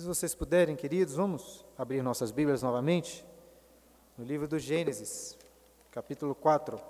[0.00, 3.22] Se vocês puderem, queridos, vamos abrir nossas Bíblias novamente
[4.16, 5.36] no livro do Gênesis,
[5.90, 6.80] capítulo 4.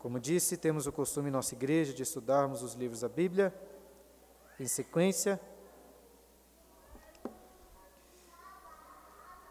[0.00, 3.54] Como disse, temos o costume em nossa igreja de estudarmos os livros da Bíblia
[4.58, 5.40] em sequência.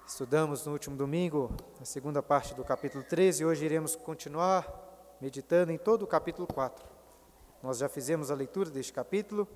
[0.06, 4.70] Estudamos no último domingo a segunda parte do capítulo 13 e hoje iremos continuar
[5.22, 6.91] meditando em todo o capítulo 4.
[7.62, 9.48] Nós já fizemos a leitura deste capítulo.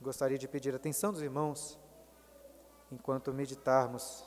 [0.00, 1.76] Gostaria de pedir a atenção dos irmãos
[2.92, 4.24] enquanto meditarmos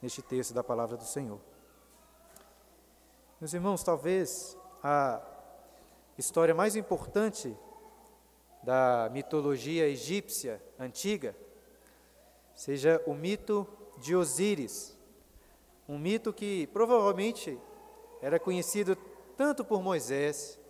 [0.00, 1.38] neste texto da palavra do Senhor.
[3.38, 5.20] Meus irmãos, talvez a
[6.16, 7.54] história mais importante
[8.62, 11.36] da mitologia egípcia antiga
[12.54, 14.96] seja o mito de Osíris,
[15.86, 17.60] um mito que provavelmente
[18.22, 18.96] era conhecido
[19.36, 20.61] tanto por Moisés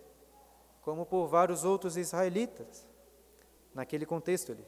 [0.83, 2.87] como por vários outros israelitas
[3.73, 4.65] naquele contexto ali.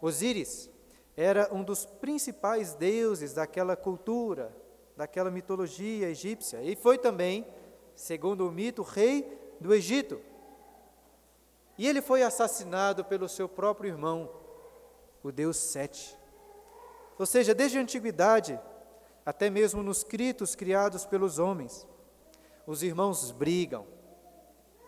[0.00, 0.68] Osíris
[1.16, 4.54] era um dos principais deuses daquela cultura,
[4.96, 6.62] daquela mitologia egípcia.
[6.62, 7.46] E foi também,
[7.94, 10.20] segundo o mito, rei do Egito.
[11.76, 14.30] E ele foi assassinado pelo seu próprio irmão,
[15.22, 16.18] o deus Sete.
[17.18, 18.58] Ou seja, desde a antiguidade,
[19.24, 21.86] até mesmo nos escritos criados pelos homens,
[22.66, 23.86] os irmãos brigam.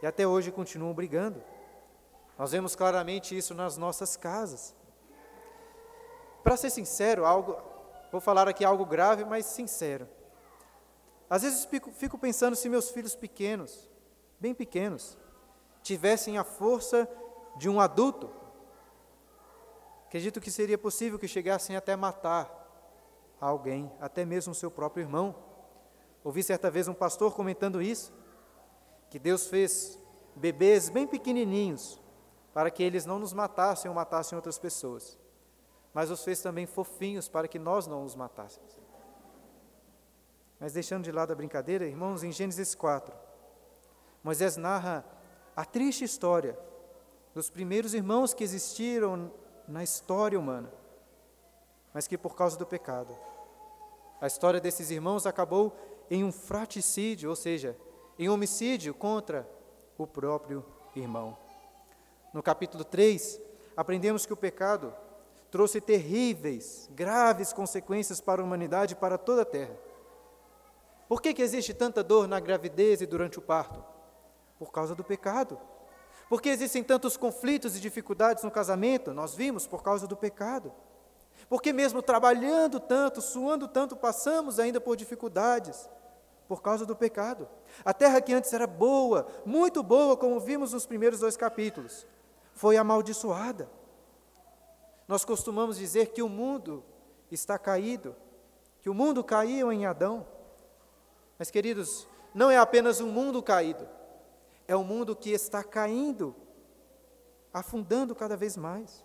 [0.03, 1.42] E até hoje continuam brigando.
[2.39, 4.75] Nós vemos claramente isso nas nossas casas.
[6.42, 7.56] Para ser sincero, algo,
[8.12, 10.06] Vou falar aqui algo grave, mas sincero.
[11.30, 13.91] Às vezes fico, fico pensando se meus filhos pequenos,
[14.39, 15.17] bem pequenos,
[15.83, 17.08] tivessem a força
[17.56, 18.30] de um adulto.
[20.06, 22.50] Acredito que seria possível que chegassem até matar
[23.41, 25.34] alguém, até mesmo seu próprio irmão.
[26.23, 28.12] Ouvi certa vez um pastor comentando isso,
[29.12, 29.98] que Deus fez
[30.34, 32.00] bebês bem pequenininhos
[32.52, 35.18] para que eles não nos matassem ou matassem outras pessoas
[35.95, 38.78] mas os fez também fofinhos para que nós não os matássemos.
[40.58, 43.14] Mas deixando de lado a brincadeira, irmãos, em Gênesis 4,
[44.23, 45.05] Moisés narra
[45.55, 46.58] a triste história
[47.34, 49.30] dos primeiros irmãos que existiram
[49.67, 50.73] na história humana,
[51.92, 53.14] mas que por causa do pecado,
[54.20, 55.77] a história desses irmãos acabou
[56.08, 57.77] em um fraticídio, ou seja,
[58.18, 59.48] em homicídio contra
[59.96, 60.64] o próprio
[60.95, 61.36] irmão.
[62.33, 63.40] No capítulo 3,
[63.77, 64.95] aprendemos que o pecado
[65.50, 69.77] trouxe terríveis, graves consequências para a humanidade e para toda a terra.
[71.08, 73.84] Por que, que existe tanta dor na gravidez e durante o parto?
[74.58, 75.61] Por causa do pecado.
[76.27, 79.12] Por que existem tantos conflitos e dificuldades no casamento?
[79.12, 80.73] Nós vimos por causa do pecado.
[81.50, 85.86] Porque mesmo trabalhando tanto, suando tanto, passamos ainda por dificuldades
[86.52, 87.48] por causa do pecado.
[87.83, 92.07] A terra que antes era boa, muito boa, como vimos nos primeiros dois capítulos,
[92.52, 93.70] foi amaldiçoada.
[95.08, 96.85] Nós costumamos dizer que o mundo
[97.30, 98.14] está caído,
[98.83, 100.27] que o mundo caiu em Adão.
[101.39, 103.89] Mas, queridos, não é apenas um mundo caído,
[104.68, 106.36] é um mundo que está caindo,
[107.51, 109.02] afundando cada vez mais.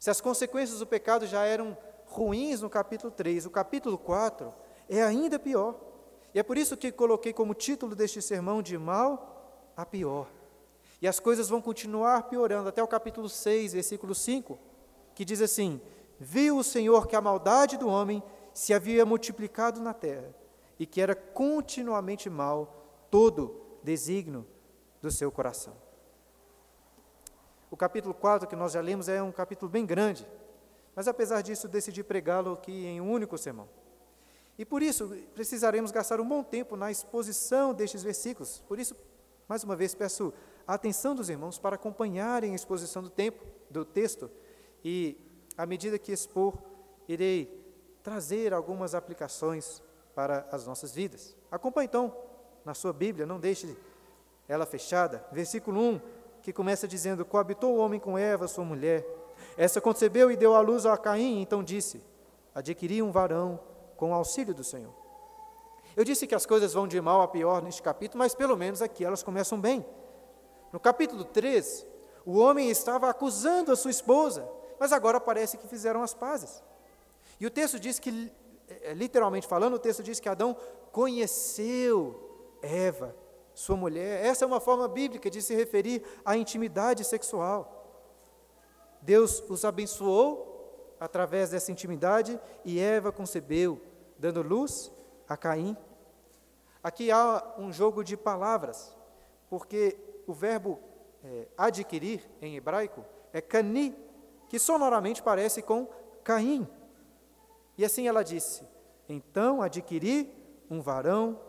[0.00, 4.52] Se as consequências do pecado já eram ruins no capítulo 3, o capítulo 4
[4.88, 5.93] é ainda pior.
[6.34, 10.28] E é por isso que coloquei como título deste sermão de mal a pior.
[11.00, 14.58] E as coisas vão continuar piorando até o capítulo 6, versículo 5
[15.14, 15.80] que diz assim:
[16.18, 20.34] Viu o Senhor que a maldade do homem se havia multiplicado na terra
[20.78, 24.46] e que era continuamente mal todo desígnio
[25.00, 25.74] do seu coração.
[27.70, 30.26] O capítulo 4 que nós já lemos é um capítulo bem grande,
[30.94, 33.68] mas apesar disso decidi pregá-lo aqui em um único sermão.
[34.58, 38.62] E por isso precisaremos gastar um bom tempo na exposição destes versículos.
[38.68, 38.96] Por isso,
[39.48, 40.32] mais uma vez, peço
[40.66, 44.30] a atenção dos irmãos para acompanharem a exposição do tempo, do texto,
[44.84, 45.18] e,
[45.56, 46.56] à medida que expor,
[47.08, 47.62] irei
[48.02, 49.82] trazer algumas aplicações
[50.14, 51.36] para as nossas vidas.
[51.50, 52.16] Acompanhe então
[52.64, 53.76] na sua Bíblia, não deixe
[54.46, 55.26] ela fechada.
[55.32, 56.00] Versículo 1,
[56.42, 59.04] que começa dizendo: Coabitou o homem com Eva, sua mulher.
[59.56, 62.02] Essa concebeu e deu à luz a Caim, então disse:
[62.54, 63.58] Adquiri um varão
[63.96, 64.92] com o auxílio do Senhor.
[65.96, 68.82] Eu disse que as coisas vão de mal a pior neste capítulo, mas pelo menos
[68.82, 69.84] aqui elas começam bem.
[70.72, 71.86] No capítulo 3,
[72.26, 74.48] o homem estava acusando a sua esposa,
[74.78, 76.62] mas agora parece que fizeram as pazes.
[77.38, 78.32] E o texto diz que,
[78.68, 80.56] é, é, literalmente falando, o texto diz que Adão
[80.90, 83.14] conheceu Eva,
[83.54, 84.24] sua mulher.
[84.24, 87.84] Essa é uma forma bíblica de se referir à intimidade sexual.
[89.00, 90.53] Deus os abençoou
[90.98, 93.80] através dessa intimidade e Eva concebeu,
[94.18, 94.92] dando luz
[95.28, 95.76] a Caim.
[96.82, 98.96] Aqui há um jogo de palavras,
[99.48, 99.96] porque
[100.26, 100.78] o verbo
[101.24, 103.96] é, adquirir em hebraico é cani,
[104.48, 105.88] que sonoramente parece com
[106.22, 106.68] Caim.
[107.76, 108.66] E assim ela disse:
[109.08, 110.32] Então adquiri
[110.70, 111.40] um varão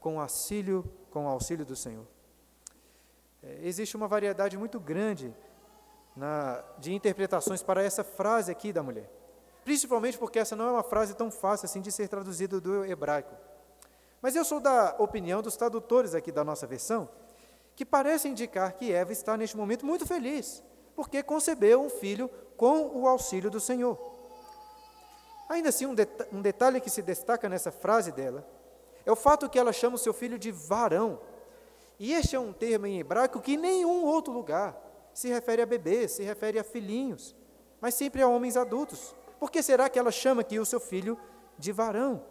[0.00, 2.06] com auxílio, com auxílio do Senhor.
[3.42, 5.34] É, existe uma variedade muito grande
[6.18, 9.08] na, de interpretações para essa frase aqui da mulher.
[9.64, 13.34] Principalmente porque essa não é uma frase tão fácil assim de ser traduzida do hebraico.
[14.20, 17.08] Mas eu sou da opinião dos tradutores aqui da nossa versão,
[17.76, 20.60] que parece indicar que Eva está neste momento muito feliz,
[20.96, 23.96] porque concebeu um filho com o auxílio do Senhor.
[25.48, 28.44] Ainda assim, um, deta um detalhe que se destaca nessa frase dela
[29.06, 31.20] é o fato que ela chama o seu filho de varão.
[31.96, 34.87] E este é um termo em hebraico que em nenhum outro lugar
[35.18, 37.34] se refere a bebês, se refere a filhinhos,
[37.80, 39.16] mas sempre a homens adultos.
[39.40, 41.18] Por que será que ela chama aqui o seu filho
[41.58, 42.22] de varão?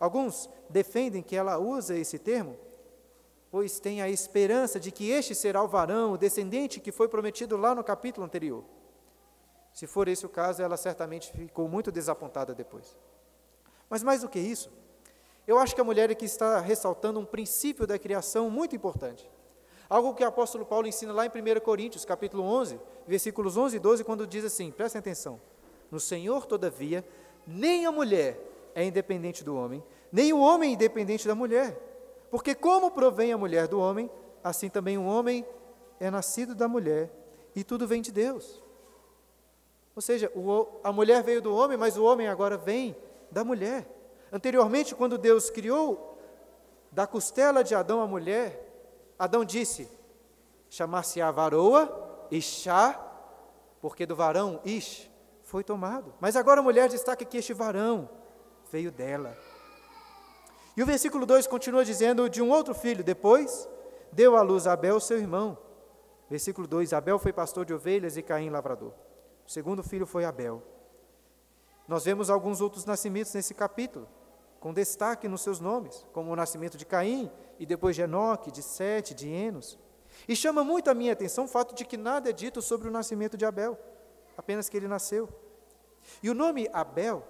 [0.00, 2.56] Alguns defendem que ela usa esse termo,
[3.50, 7.54] pois tem a esperança de que este será o varão, o descendente que foi prometido
[7.54, 8.64] lá no capítulo anterior.
[9.70, 12.96] Se for esse o caso, ela certamente ficou muito desapontada depois.
[13.90, 14.72] Mas mais do que isso,
[15.46, 19.30] eu acho que a mulher aqui está ressaltando um princípio da criação muito importante.
[19.88, 23.78] Algo que o apóstolo Paulo ensina lá em 1 Coríntios, capítulo 11, versículos 11 e
[23.78, 25.40] 12, quando diz assim: prestem atenção.
[25.90, 27.04] No Senhor, todavia,
[27.46, 28.40] nem a mulher
[28.74, 31.78] é independente do homem, nem o homem é independente da mulher.
[32.30, 34.10] Porque como provém a mulher do homem,
[34.42, 35.46] assim também o homem
[36.00, 37.10] é nascido da mulher,
[37.54, 38.62] e tudo vem de Deus.
[39.94, 42.96] Ou seja, o, a mulher veio do homem, mas o homem agora vem
[43.30, 43.86] da mulher.
[44.32, 46.18] Anteriormente, quando Deus criou
[46.90, 48.63] da costela de Adão a mulher,
[49.18, 49.88] Adão disse:
[50.68, 53.00] chamar-se-á varoa, Ixá,
[53.80, 55.10] porque do varão Ish
[55.42, 56.14] foi tomado.
[56.20, 58.08] Mas agora a mulher destaca que este varão
[58.72, 59.36] veio dela.
[60.76, 63.68] E o versículo 2 continua dizendo de um outro filho, depois
[64.10, 65.56] deu à luz Abel, seu irmão.
[66.28, 68.92] Versículo 2: Abel foi pastor de ovelhas e Caim lavrador.
[69.46, 70.62] O segundo filho foi Abel.
[71.86, 74.08] Nós vemos alguns outros nascimentos nesse capítulo,
[74.64, 78.62] com destaque nos seus nomes, como o nascimento de Caim e depois de Enoque, de
[78.62, 79.78] Sete, de Enos.
[80.26, 82.90] E chama muito a minha atenção o fato de que nada é dito sobre o
[82.90, 83.78] nascimento de Abel,
[84.38, 85.28] apenas que ele nasceu.
[86.22, 87.22] E o nome Abel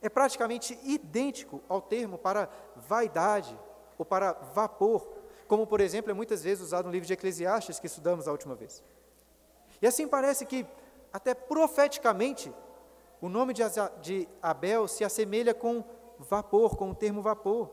[0.00, 3.54] é praticamente idêntico ao termo para vaidade
[3.98, 5.06] ou para vapor,
[5.46, 8.54] como, por exemplo, é muitas vezes usado no livro de Eclesiastes que estudamos a última
[8.54, 8.82] vez.
[9.82, 10.64] E assim parece que,
[11.12, 12.50] até profeticamente,
[13.20, 15.84] o nome de Abel se assemelha com
[16.18, 17.70] vapor, com o termo vapor,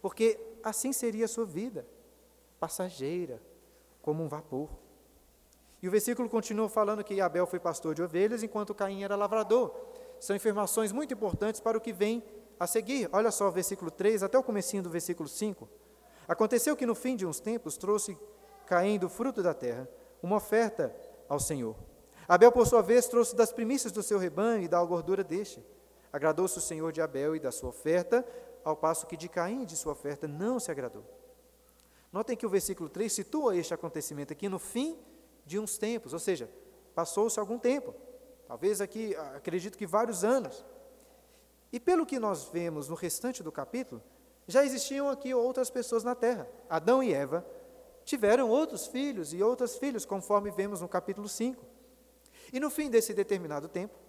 [0.00, 1.86] porque assim seria a sua vida,
[2.58, 3.40] passageira,
[4.02, 4.68] como um vapor.
[5.82, 9.74] E o versículo continua falando que Abel foi pastor de ovelhas, enquanto Caim era lavrador.
[10.18, 12.22] São informações muito importantes para o que vem
[12.58, 13.08] a seguir.
[13.12, 15.68] Olha só o versículo 3 até o comecinho do versículo 5.
[16.26, 18.18] Aconteceu que no fim de uns tempos trouxe
[18.66, 19.88] Caim do fruto da terra
[20.22, 20.94] uma oferta
[21.28, 21.76] ao Senhor.
[22.26, 25.64] Abel, por sua vez, trouxe das primícias do seu rebanho e da gordura deste.
[26.16, 28.26] Agradou-se o Senhor de Abel e da sua oferta,
[28.64, 31.04] ao passo que de Caim e de sua oferta não se agradou.
[32.10, 34.98] Notem que o versículo 3 situa este acontecimento aqui no fim
[35.44, 36.48] de uns tempos, ou seja,
[36.94, 37.94] passou-se algum tempo,
[38.48, 40.64] talvez aqui, acredito que vários anos.
[41.70, 44.02] E pelo que nós vemos no restante do capítulo,
[44.48, 46.48] já existiam aqui outras pessoas na terra.
[46.66, 47.44] Adão e Eva
[48.06, 51.62] tiveram outros filhos e outras filhas, conforme vemos no capítulo 5.
[52.54, 54.05] E no fim desse determinado tempo,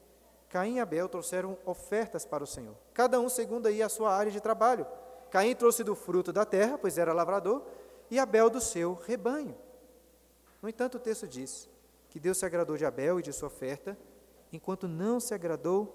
[0.49, 4.31] Caim e Abel trouxeram ofertas para o Senhor, cada um segundo aí a sua área
[4.31, 4.87] de trabalho.
[5.29, 7.63] Caim trouxe do fruto da terra, pois era lavrador,
[8.09, 9.55] e Abel do seu rebanho.
[10.61, 11.69] No entanto, o texto diz
[12.09, 13.97] que Deus se agradou de Abel e de sua oferta,
[14.51, 15.93] enquanto não se agradou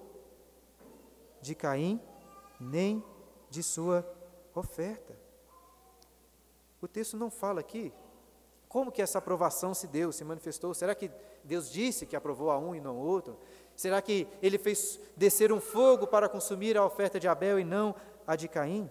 [1.40, 2.00] de Caim
[2.60, 3.02] nem
[3.48, 4.06] de sua
[4.54, 5.16] oferta.
[6.80, 7.92] O texto não fala aqui
[8.68, 10.72] como que essa aprovação se deu, se manifestou.
[10.72, 11.10] Será que
[11.44, 13.36] Deus disse que aprovou a um e não outro?
[13.82, 17.96] Será que ele fez descer um fogo para consumir a oferta de Abel e não
[18.24, 18.88] a de Caim?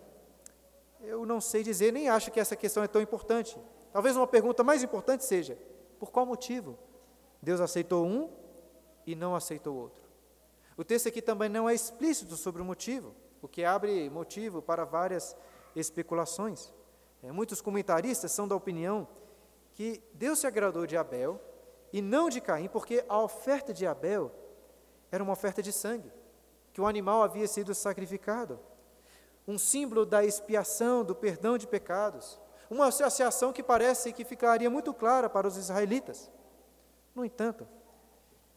[1.00, 3.58] Eu não sei dizer, nem acho que essa questão é tão importante.
[3.94, 5.58] Talvez uma pergunta mais importante seja:
[5.98, 6.78] por qual motivo
[7.42, 8.30] Deus aceitou um
[9.08, 10.04] e não aceitou outro?
[10.76, 14.84] O texto aqui também não é explícito sobre o motivo, o que abre motivo para
[14.84, 15.38] várias
[15.74, 16.74] especulações.
[17.24, 19.08] É, muitos comentaristas são da opinião
[19.74, 21.40] que Deus se agradou de Abel
[21.94, 24.41] e não de Caim, porque a oferta de Abel
[25.12, 26.12] era uma oferta de sangue,
[26.74, 28.60] que o animal havia sido sacrificado,
[29.48, 32.40] um símbolo da expiação, do perdão de pecados,
[32.70, 36.32] uma associação que parece que ficaria muito clara para os israelitas.
[37.14, 37.68] No entanto,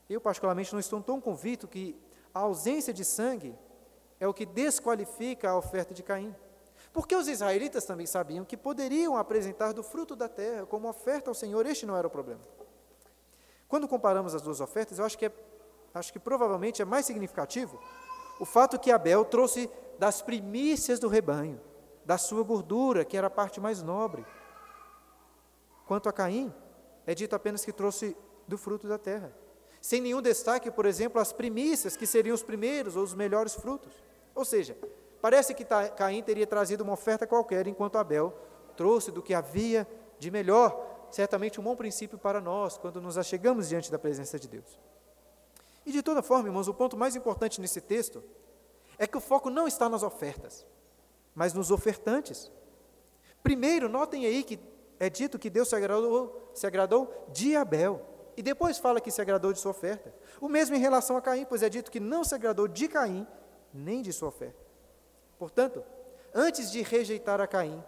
[0.08, 1.99] eu particularmente não estou tão convicto que
[2.32, 3.58] a ausência de sangue
[4.20, 6.34] é o que desqualifica a oferta de Caim.
[6.92, 11.34] Porque os israelitas também sabiam que poderiam apresentar do fruto da terra como oferta ao
[11.34, 12.40] Senhor, este não era o problema.
[13.66, 15.32] Quando comparamos as duas ofertas, eu acho que, é,
[15.94, 17.80] acho que provavelmente é mais significativo
[18.38, 21.60] o fato que Abel trouxe das primícias do rebanho,
[22.04, 24.26] da sua gordura, que era a parte mais nobre.
[25.86, 26.52] Quanto a Caim,
[27.06, 28.16] é dito apenas que trouxe
[28.48, 29.32] do fruto da terra,
[29.80, 33.92] sem nenhum destaque, por exemplo, as primícias, que seriam os primeiros ou os melhores frutos.
[34.34, 34.76] Ou seja,
[35.20, 38.34] parece que Caim teria trazido uma oferta qualquer, enquanto Abel
[38.76, 39.86] trouxe do que havia
[40.18, 44.48] de melhor, certamente um bom princípio para nós, quando nos achegamos diante da presença de
[44.48, 44.80] Deus.
[45.86, 48.22] E de toda forma, irmãos, o ponto mais importante nesse texto
[48.98, 50.66] é que o foco não está nas ofertas,
[51.34, 52.50] mas nos ofertantes.
[53.42, 54.58] Primeiro, notem aí que
[54.98, 58.00] é dito que Deus se agradou, se agradou de Abel,
[58.36, 60.12] e depois fala que se agradou de sua oferta.
[60.40, 63.26] O mesmo em relação a Caim, pois é dito que não se agradou de Caim,
[63.72, 64.64] nem de sua oferta.
[65.38, 65.84] Portanto,
[66.34, 67.82] antes de rejeitar a Caim,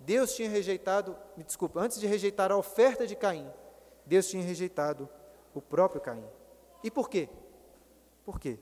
[0.00, 3.50] Deus tinha rejeitado, me desculpa, antes de rejeitar a oferta de Caim,
[4.06, 5.08] Deus tinha rejeitado
[5.54, 6.24] o próprio Caim.
[6.82, 7.28] E por quê?
[8.24, 8.58] Por quê?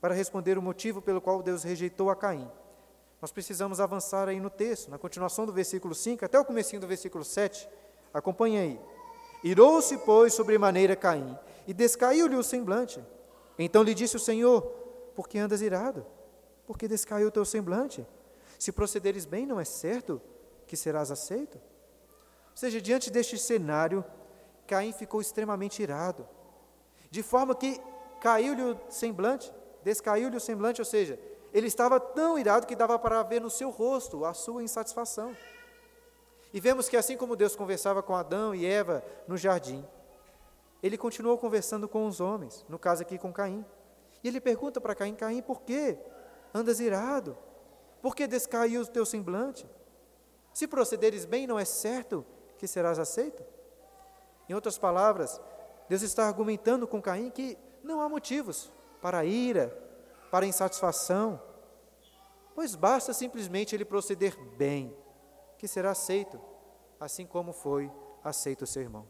[0.00, 2.50] Para responder o motivo pelo qual Deus rejeitou a Caim,
[3.20, 6.86] nós precisamos avançar aí no texto, na continuação do versículo 5 até o comecinho do
[6.86, 7.68] versículo 7.
[8.14, 8.80] Acompanhe aí.
[9.44, 13.02] Irou-se, pois, sobremaneira Caim, e descaiu-lhe o semblante.
[13.58, 14.62] Então lhe disse o Senhor:
[15.14, 16.06] Por que andas irado?
[16.66, 18.06] Porque descaiu o teu semblante?
[18.58, 20.20] Se procederes bem, não é certo
[20.66, 21.56] que serás aceito?
[21.56, 24.04] Ou seja, diante deste cenário,
[24.66, 26.26] Caim ficou extremamente irado,
[27.10, 27.80] de forma que
[28.20, 29.52] caiu-lhe o semblante,
[29.82, 31.18] descaiu-lhe o semblante, ou seja,
[31.52, 35.36] ele estava tão irado que dava para ver no seu rosto a sua insatisfação.
[36.52, 39.84] E vemos que assim como Deus conversava com Adão e Eva no jardim,
[40.82, 43.64] ele continuou conversando com os homens, no caso aqui com Caim.
[44.22, 45.98] E ele pergunta para Caim: Caim, por que
[46.54, 47.36] andas irado?
[48.00, 49.68] Por que descaiu o teu semblante?
[50.52, 52.24] Se procederes bem, não é certo
[52.58, 53.42] que serás aceito?
[54.48, 55.40] Em outras palavras,
[55.90, 58.70] Deus está argumentando com Caim que não há motivos
[59.02, 59.76] para ira,
[60.30, 61.42] para insatisfação,
[62.54, 64.96] pois basta simplesmente ele proceder bem,
[65.58, 66.40] que será aceito,
[67.00, 67.90] assim como foi
[68.22, 69.04] aceito o seu irmão.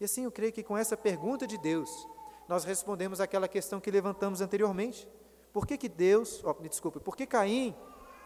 [0.00, 1.88] E assim eu creio que com essa pergunta de Deus,
[2.48, 5.08] nós respondemos aquela questão que levantamos anteriormente.
[5.52, 7.76] Por que, que Deus, oh, me desculpe, por que Caim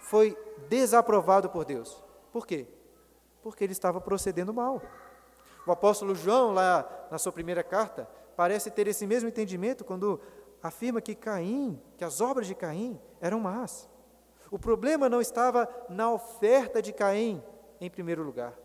[0.00, 0.34] foi
[0.70, 2.02] desaprovado por Deus?
[2.32, 2.66] Por quê?
[3.42, 4.80] Porque ele estava procedendo mal.
[5.68, 10.18] O apóstolo João, lá na sua primeira carta, parece ter esse mesmo entendimento quando
[10.62, 13.86] afirma que Caim, que as obras de Caim eram más.
[14.50, 17.44] O problema não estava na oferta de Caim,
[17.78, 18.58] em primeiro lugar.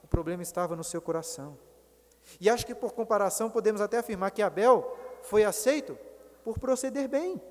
[0.00, 1.58] O problema estava no seu coração.
[2.40, 5.98] E acho que por comparação podemos até afirmar que Abel foi aceito
[6.44, 7.42] por proceder bem.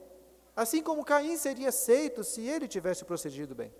[0.55, 3.75] Assim como Caim seria aceito se ele tivesse procedido bem.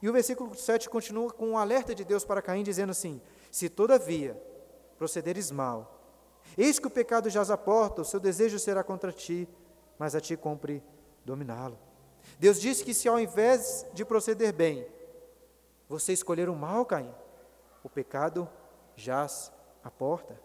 [0.00, 3.20] E o versículo 7 continua com um alerta de Deus para Caim, dizendo assim:
[3.54, 4.36] Se todavia
[4.98, 5.94] procederes mal,
[6.58, 9.48] Eis que o pecado jaz à porta, o seu desejo será contra ti,
[9.96, 10.82] mas a ti cumpre
[11.24, 11.78] dominá-lo.
[12.36, 14.84] Deus disse que se ao invés de proceder bem,
[15.88, 17.14] você escolher o mal, Caim,
[17.84, 18.48] o pecado
[18.96, 19.52] jaz
[19.84, 20.36] à porta.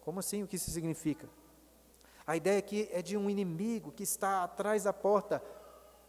[0.00, 0.42] Como assim?
[0.42, 1.28] O que isso significa?
[2.26, 5.42] A ideia aqui é de um inimigo que está atrás da porta,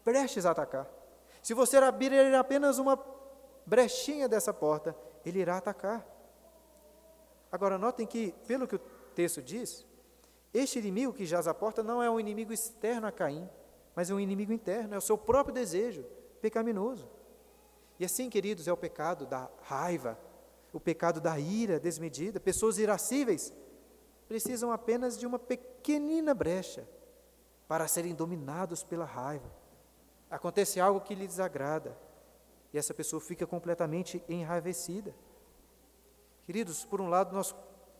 [0.02, 0.88] prestes a atacar.
[1.42, 2.98] Se você abrir apenas uma
[3.66, 6.15] brechinha dessa porta, ele irá atacar.
[7.50, 8.80] Agora, notem que, pelo que o
[9.14, 9.86] texto diz,
[10.52, 13.48] este inimigo que jaz à porta não é um inimigo externo a Caim,
[13.94, 16.04] mas é um inimigo interno, é o seu próprio desejo
[16.40, 17.08] pecaminoso.
[17.98, 20.18] E assim, queridos, é o pecado da raiva,
[20.72, 22.38] o pecado da ira desmedida.
[22.38, 23.52] Pessoas irascíveis
[24.28, 26.86] precisam apenas de uma pequenina brecha
[27.66, 29.50] para serem dominados pela raiva.
[30.30, 31.96] Acontece algo que lhe desagrada
[32.72, 35.14] e essa pessoa fica completamente enraivecida.
[36.46, 37.54] Queridos, por um lado, nós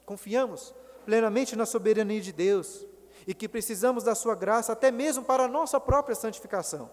[0.07, 0.73] confiamos
[1.05, 2.87] plenamente na soberania de Deus
[3.27, 6.89] e que precisamos da Sua graça até mesmo para a nossa própria santificação.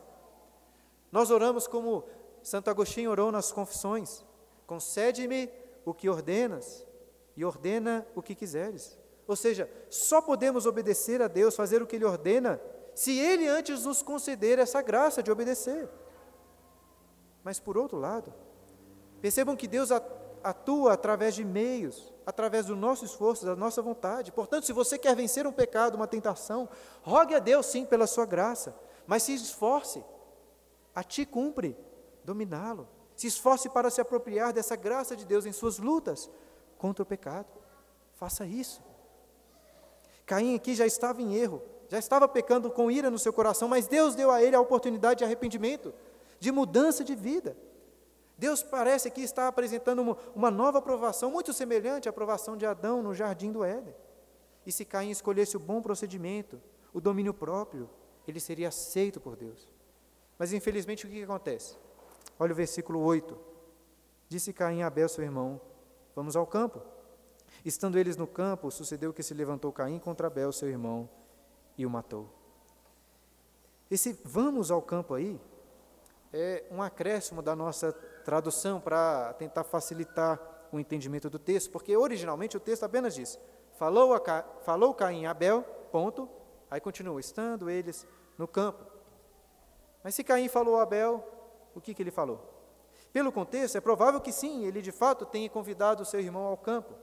[1.12, 2.06] Nós oramos como
[2.42, 4.26] Santo Agostinho orou nas confissões:
[4.66, 5.48] concede-me
[5.86, 6.86] o que ordenas
[7.38, 8.98] e ordena o que quiseres.
[9.28, 12.60] Ou seja, só podemos obedecer a Deus, fazer o que Ele ordena,
[12.96, 15.88] se Ele antes nos conceder essa graça de obedecer.
[17.44, 18.34] Mas por outro lado,
[19.22, 19.92] percebam que Deus
[20.44, 24.32] atua através de meios através do nosso esforço, da nossa vontade.
[24.32, 26.70] Portanto, se você quer vencer um pecado, uma tentação,
[27.02, 30.04] rogue a Deus sim pela sua graça, mas se esforce,
[30.96, 31.78] a ti cumpre
[32.24, 32.88] dominá-lo.
[33.16, 36.30] Se esforce para se apropriar dessa graça de Deus em suas lutas
[36.78, 37.48] contra o pecado.
[38.16, 38.82] Faça isso.
[40.26, 43.88] Caim aqui já estava em erro, já estava pecando com ira no seu coração, mas
[43.88, 45.94] Deus deu a ele a oportunidade de arrependimento,
[46.40, 47.58] de mudança de vida.
[48.44, 53.14] Deus parece que está apresentando uma, nova aprovação, muito semelhante à aprovação de Adão no
[53.14, 53.96] jardim do Éden.
[54.66, 56.62] E se Caim escolhesse o bom procedimento,
[56.94, 57.90] o domínio próprio,
[58.28, 59.66] ele seria aceito por Deus.
[60.38, 61.78] Mas infelizmente o que acontece?
[62.38, 63.34] Olha o versículo 8.
[64.28, 65.62] Disse Caim a Abel, seu irmão:
[66.14, 66.82] Vamos ao campo.
[67.64, 71.10] Estando eles no campo, sucedeu que se levantou Caim contra Abel, seu irmão,
[71.78, 72.28] e o matou.
[73.90, 75.40] Esse vamos ao campo aí
[76.34, 80.40] é um acréscimo da nossa tradução para tentar facilitar
[80.72, 83.40] o entendimento do texto, porque originalmente o texto apenas diz:
[83.78, 84.44] falou, Ca...
[84.62, 86.28] falou Caim a Abel, ponto,
[86.70, 88.84] aí continua, estando eles no campo.
[90.04, 91.24] Mas se Caim falou a Abel,
[91.76, 92.50] o que, que ele falou?
[93.12, 96.96] Pelo contexto, é provável que sim, ele de fato tenha convidado seu irmão ao campo,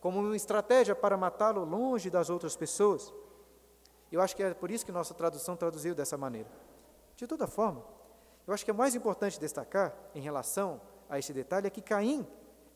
[0.00, 3.12] como uma estratégia para matá-lo longe das outras pessoas.
[4.10, 6.48] Eu acho que é por isso que nossa tradução traduziu dessa maneira.
[7.14, 7.84] De toda forma,
[8.48, 12.26] eu acho que é mais importante destacar, em relação a este detalhe, é que Caim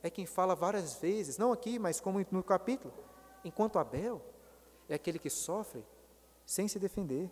[0.03, 2.93] é quem fala várias vezes, não aqui, mas como no capítulo,
[3.43, 4.21] enquanto Abel
[4.87, 5.83] é aquele que sofre
[6.45, 7.31] sem se defender,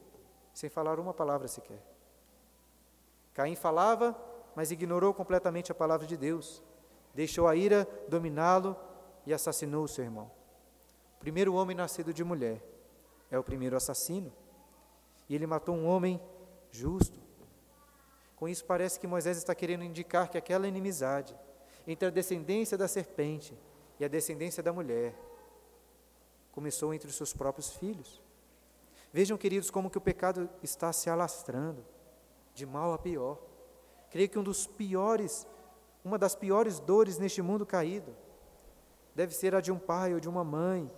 [0.55, 1.85] sem falar uma palavra sequer.
[3.35, 4.17] Caim falava,
[4.57, 6.63] mas ignorou completamente a palavra de Deus,
[7.15, 8.75] deixou a ira dominá-lo
[9.27, 10.31] e assassinou o seu irmão.
[11.17, 12.63] O primeiro homem nascido de mulher
[13.31, 14.33] é o primeiro assassino,
[15.29, 16.19] e ele matou um homem
[16.71, 17.20] justo.
[18.41, 21.37] Com isso, parece que Moisés está querendo indicar que aquela inimizade
[21.87, 23.55] entre a descendência da serpente
[23.99, 25.15] e a descendência da mulher
[26.51, 28.19] começou entre os seus próprios filhos.
[29.13, 31.85] Vejam, queridos, como que o pecado está se alastrando
[32.55, 33.39] de mal a pior.
[34.09, 35.47] Creio que um dos piores,
[36.03, 38.17] uma das piores dores neste mundo caído,
[39.15, 40.91] deve ser a de um pai ou de uma mãe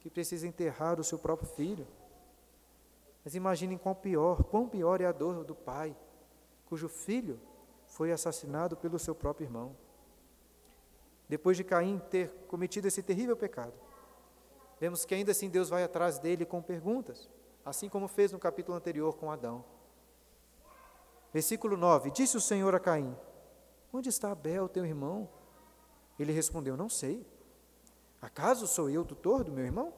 [0.00, 1.86] que precisa enterrar o seu próprio filho.
[3.22, 5.94] Mas imaginem quão pior, quão pior é a dor do pai,
[6.66, 7.40] cujo filho
[7.86, 9.76] foi assassinado pelo seu próprio irmão.
[11.28, 13.74] Depois de Caim ter cometido esse terrível pecado,
[14.78, 17.28] vemos que ainda assim Deus vai atrás dele com perguntas,
[17.64, 19.64] assim como fez no capítulo anterior com Adão.
[21.32, 23.16] Versículo 9: Disse o Senhor a Caim:
[23.92, 25.28] Onde está Abel, teu irmão?
[26.18, 27.26] Ele respondeu: Não sei.
[28.20, 29.92] Acaso sou eu tutor do meu irmão?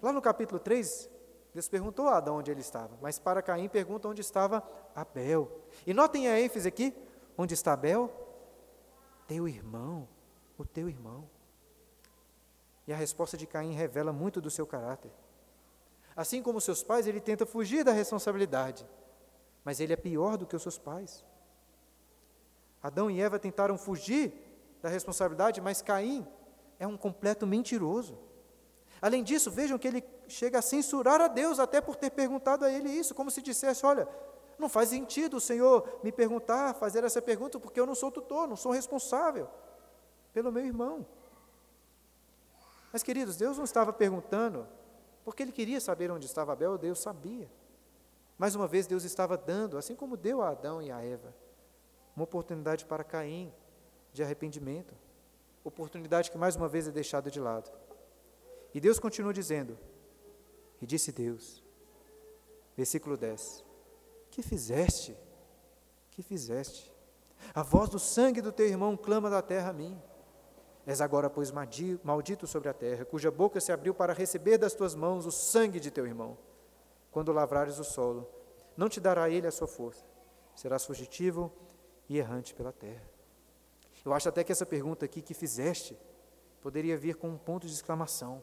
[0.00, 1.10] Lá no capítulo 3,
[1.52, 4.62] Deus perguntou a Adão onde ele estava, mas para Caim pergunta onde estava
[4.94, 5.50] Abel.
[5.86, 6.94] E notem a ênfase aqui:
[7.36, 8.10] onde está Abel?
[9.26, 10.08] Teu irmão,
[10.56, 11.28] o teu irmão.
[12.86, 15.10] E a resposta de Caim revela muito do seu caráter.
[16.16, 18.86] Assim como seus pais, ele tenta fugir da responsabilidade
[19.64, 21.24] mas ele é pior do que os seus pais.
[22.82, 24.32] Adão e Eva tentaram fugir
[24.82, 26.26] da responsabilidade, mas Caim
[26.78, 28.18] é um completo mentiroso.
[29.02, 32.70] Além disso, vejam que ele chega a censurar a Deus até por ter perguntado a
[32.70, 34.08] ele isso, como se dissesse: Olha,
[34.58, 38.46] não faz sentido o Senhor me perguntar, fazer essa pergunta, porque eu não sou tutor,
[38.46, 39.48] não sou responsável
[40.32, 41.06] pelo meu irmão.
[42.92, 44.66] Mas, queridos, Deus não estava perguntando
[45.24, 47.50] porque ele queria saber onde estava Abel, Deus sabia.
[48.38, 51.34] Mais uma vez, Deus estava dando, assim como deu a Adão e a Eva,
[52.16, 53.52] uma oportunidade para Caim
[54.12, 54.94] de arrependimento,
[55.62, 57.70] oportunidade que mais uma vez é deixada de lado.
[58.74, 59.78] E Deus continua dizendo:
[60.80, 61.62] E disse Deus,
[62.76, 63.64] versículo 10:
[64.30, 65.16] Que fizeste?
[66.10, 66.92] Que fizeste?
[67.54, 70.00] A voz do sangue do teu irmão clama da terra a mim.
[70.86, 74.94] És agora, pois, maldito sobre a terra, cuja boca se abriu para receber das tuas
[74.94, 76.36] mãos o sangue de teu irmão
[77.10, 78.28] quando lavrares o solo.
[78.76, 80.04] Não te dará ele a sua força.
[80.54, 81.52] Serás fugitivo
[82.08, 83.08] e errante pela terra.
[84.04, 85.98] Eu acho até que essa pergunta aqui que fizeste
[86.60, 88.42] poderia vir com um ponto de exclamação.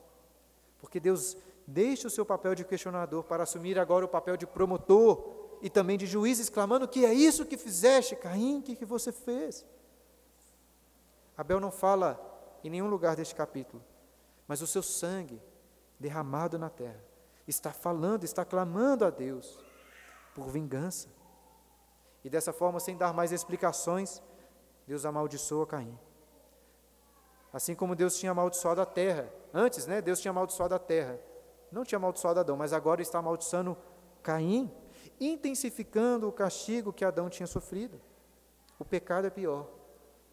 [0.79, 1.35] Porque Deus
[1.67, 5.97] deixa o seu papel de questionador para assumir agora o papel de promotor e também
[5.97, 8.59] de juiz, exclamando: Que é isso que fizeste, Caim?
[8.59, 9.65] O que, que você fez?
[11.37, 12.19] Abel não fala
[12.63, 13.83] em nenhum lugar deste capítulo,
[14.47, 15.41] mas o seu sangue
[15.99, 17.03] derramado na terra
[17.47, 19.59] está falando, está clamando a Deus
[20.33, 21.09] por vingança.
[22.23, 24.21] E dessa forma, sem dar mais explicações,
[24.87, 25.97] Deus amaldiçoa Caim.
[27.53, 29.31] Assim como Deus tinha amaldiçoado a terra.
[29.53, 31.19] Antes, né, Deus tinha amaldiçoado a terra.
[31.71, 33.77] Não tinha amaldiçoado Adão, mas agora está amaldiçoando
[34.23, 34.71] Caim,
[35.19, 37.99] intensificando o castigo que Adão tinha sofrido.
[38.79, 39.69] O pecado é pior,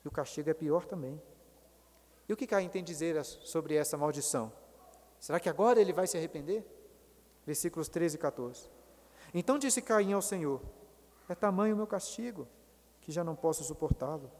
[0.04, 1.20] e o castigo é pior também.
[2.28, 4.52] E o que Caim tem a dizer sobre essa maldição?
[5.18, 6.64] Será que agora ele vai se arrepender?
[7.46, 8.68] versículos 13 e 14.
[9.32, 10.60] Então disse Caim ao Senhor:
[11.28, 12.48] É tamanho o meu castigo,
[13.00, 14.30] que já não posso suportá-lo.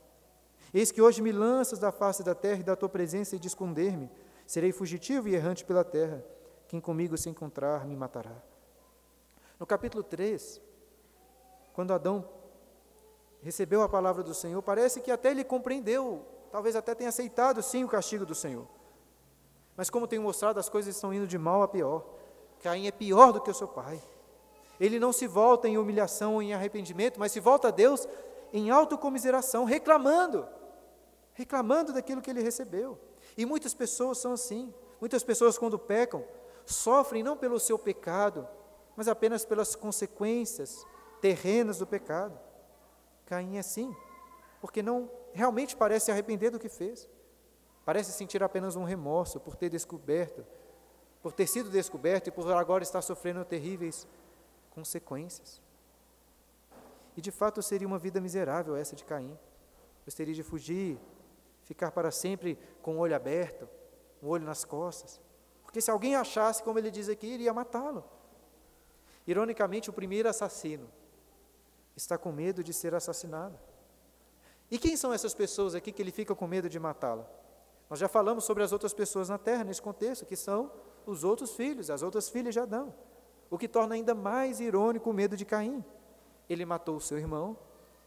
[0.73, 3.47] Eis que hoje me lanças da face da terra e da tua presença e de
[3.47, 4.11] esconder-me.
[4.47, 6.25] Serei fugitivo e errante pela terra.
[6.75, 8.35] Quem comigo se encontrar me matará.
[9.61, 10.61] No capítulo 3,
[11.73, 12.29] quando Adão
[13.41, 17.85] recebeu a palavra do Senhor, parece que até ele compreendeu, talvez até tenha aceitado sim
[17.85, 18.67] o castigo do Senhor.
[19.77, 22.05] Mas como tenho mostrado, as coisas estão indo de mal a pior.
[22.61, 24.03] Caim é pior do que o seu pai.
[24.81, 28.09] Ele não se volta em humilhação ou em arrependimento, mas se volta a Deus
[28.53, 30.45] em autocomiseração, reclamando,
[31.35, 32.99] reclamando daquilo que ele recebeu.
[33.39, 34.75] E muitas pessoas são assim.
[35.01, 36.25] Muitas pessoas, quando pecam,
[36.65, 38.49] sofrem não pelo seu pecado,
[38.97, 40.87] mas apenas pelas consequências
[41.21, 42.39] terrenas do pecado.
[43.27, 43.95] Caim é assim,
[44.61, 47.09] porque não realmente parece arrepender do que fez.
[47.85, 50.45] Parece sentir apenas um remorso por ter descoberto,
[51.23, 54.07] por ter sido descoberto e por agora estar sofrendo terríveis
[54.71, 55.61] consequências.
[57.17, 59.39] E de fato seria uma vida miserável essa de Caim.
[60.05, 60.99] Gostaria de fugir,
[61.63, 63.69] ficar para sempre com o olho aberto,
[64.21, 65.21] o olho nas costas.
[65.75, 68.05] Porque se alguém achasse, como ele diz aqui, iria matá-lo.
[69.27, 70.89] Ironicamente, o primeiro assassino
[71.97, 73.59] está com medo de ser assassinado.
[74.71, 77.29] E quem são essas pessoas aqui que ele fica com medo de matá-la?
[77.91, 80.71] Nós já falamos sobre as outras pessoas na terra nesse contexto, que são
[81.05, 82.95] os outros filhos, as outras filhas de Adão.
[83.51, 85.85] O que torna ainda mais irônico o medo de Caim.
[86.49, 87.59] Ele matou o seu irmão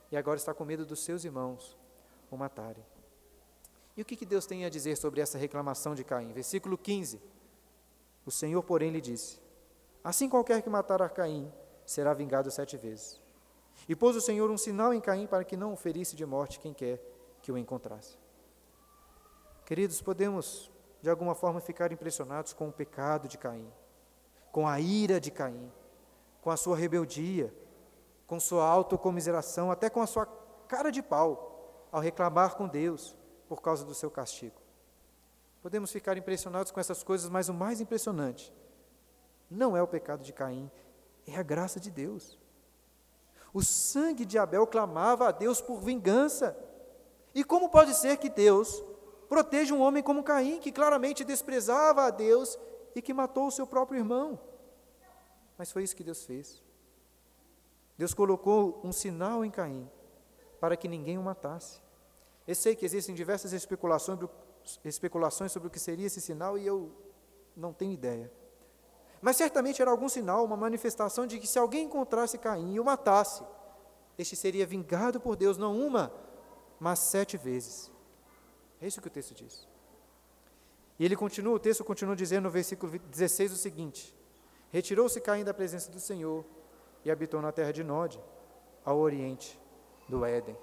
[0.09, 1.77] e agora está com medo dos seus irmãos
[2.31, 2.85] o matarem.
[3.97, 6.31] E o que, que Deus tem a dizer sobre essa reclamação de Caim?
[6.31, 7.35] Versículo 15.
[8.27, 9.39] O Senhor, porém, lhe disse:
[10.03, 11.49] Assim qualquer que matar a Caim
[11.85, 13.21] será vingado sete vezes.
[13.87, 16.59] E pôs o Senhor um sinal em Caim para que não o ferisse de morte
[16.59, 17.01] quem quer
[17.41, 18.17] que o encontrasse.
[19.65, 20.69] Queridos, podemos
[21.01, 23.71] de alguma forma ficar impressionados com o pecado de Caim,
[24.51, 25.71] com a ira de Caim,
[26.41, 27.53] com a sua rebeldia,
[28.25, 30.25] com sua autocomiseração, até com a sua
[30.67, 33.15] cara de pau ao reclamar com Deus
[33.47, 34.66] por causa do seu castigo.
[35.61, 38.53] Podemos ficar impressionados com essas coisas, mas o mais impressionante
[39.49, 40.69] não é o pecado de Caim,
[41.25, 42.37] é a graça de Deus.
[43.53, 46.57] O sangue de Abel clamava a Deus por vingança.
[47.33, 48.83] E como pode ser que Deus
[49.29, 52.57] proteja um homem como Caim, que claramente desprezava a Deus
[52.95, 54.39] e que matou o seu próprio irmão?
[55.57, 56.63] Mas foi isso que Deus fez.
[57.97, 59.89] Deus colocou um sinal em Caim
[60.59, 61.81] para que ninguém o matasse.
[62.47, 64.19] Eu sei que existem diversas especulações,
[64.83, 66.91] especulações sobre o que seria esse sinal e eu
[67.55, 68.31] não tenho ideia.
[69.21, 72.85] Mas certamente era algum sinal, uma manifestação de que se alguém encontrasse Caim e o
[72.85, 73.43] matasse,
[74.17, 76.11] este seria vingado por Deus, não uma,
[76.79, 77.91] mas sete vezes.
[78.81, 79.67] É isso que o texto diz.
[80.99, 84.15] E ele continua, o texto continua dizendo no versículo 16 o seguinte:
[84.71, 86.45] Retirou-se Caim da presença do Senhor
[87.05, 88.19] e habitou na terra de Nod,
[88.83, 89.59] ao oriente
[90.07, 90.57] do Éden.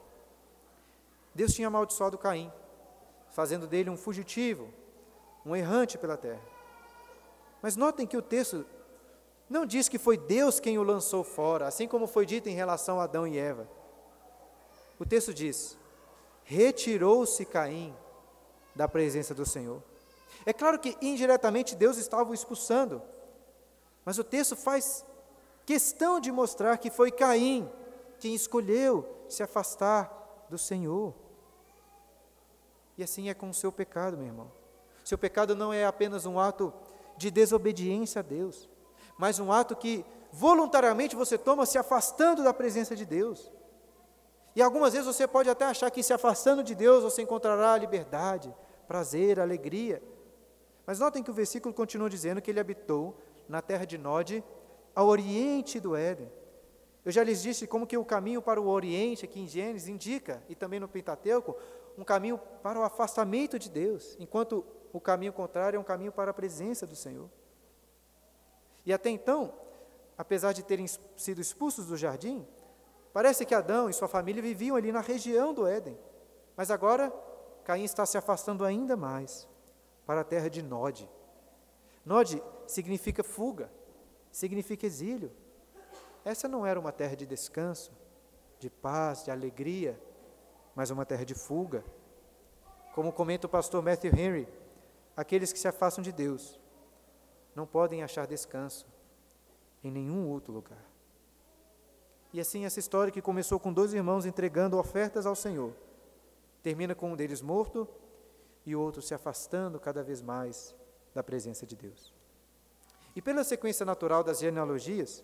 [1.35, 2.53] Deus tinha amaldiçoado Caim,
[3.35, 4.69] fazendo dele um fugitivo,
[5.45, 6.41] um errante pela terra.
[7.61, 8.65] Mas notem que o texto
[9.51, 13.01] não diz que foi Deus quem o lançou fora, assim como foi dito em relação
[13.01, 13.69] a Adão e Eva.
[15.01, 15.77] O texto diz:
[16.45, 17.93] retirou-se Caim
[18.73, 19.83] da presença do Senhor.
[20.47, 23.03] É claro que indiretamente Deus estava o expulsando,
[24.05, 25.05] mas o texto faz
[25.67, 27.69] questão de mostrar que foi Caim
[28.21, 31.24] quem escolheu se afastar do Senhor.
[32.97, 34.51] E assim é com o seu pecado, meu irmão.
[35.05, 36.73] Seu pecado não é apenas um ato
[37.17, 38.69] de desobediência a Deus,
[39.19, 43.53] mas um ato que voluntariamente você toma se afastando da presença de Deus.
[44.57, 48.55] E algumas vezes você pode até achar que se afastando de Deus você encontrará liberdade,
[48.87, 50.03] prazer, alegria.
[50.87, 54.43] Mas notem que o versículo continua dizendo que ele habitou na terra de Nod,
[54.95, 56.31] ao oriente do Éden.
[57.05, 60.43] Eu já lhes disse como que o caminho para o oriente, aqui em Gênesis, indica,
[60.49, 61.57] e também no Pentateuco,
[61.97, 66.31] um caminho para o afastamento de Deus, enquanto o caminho contrário é um caminho para
[66.31, 67.29] a presença do Senhor.
[68.87, 69.53] E até então,
[70.17, 72.47] apesar de terem sido expulsos do jardim,
[73.13, 75.99] parece que Adão e sua família viviam ali na região do Éden.
[76.57, 77.13] Mas agora,
[77.65, 79.49] Caim está se afastando ainda mais
[80.07, 81.09] para a terra de Nod.
[82.05, 83.71] Nod significa fuga,
[84.31, 85.33] significa exílio.
[86.25, 87.93] Essa não era uma terra de descanso,
[88.59, 90.01] de paz, de alegria,
[90.75, 91.85] mas uma terra de fuga.
[92.95, 94.49] Como comenta o pastor Matthew Henry,
[95.17, 96.59] Aqueles que se afastam de Deus
[97.55, 98.87] não podem achar descanso
[99.83, 100.85] em nenhum outro lugar.
[102.33, 105.73] E assim, essa história que começou com dois irmãos entregando ofertas ao Senhor,
[106.65, 107.87] termina com um deles morto
[108.67, 110.75] e o outro se afastando cada vez mais
[111.15, 112.13] da presença de Deus.
[113.15, 115.23] E pela sequência natural das genealogias,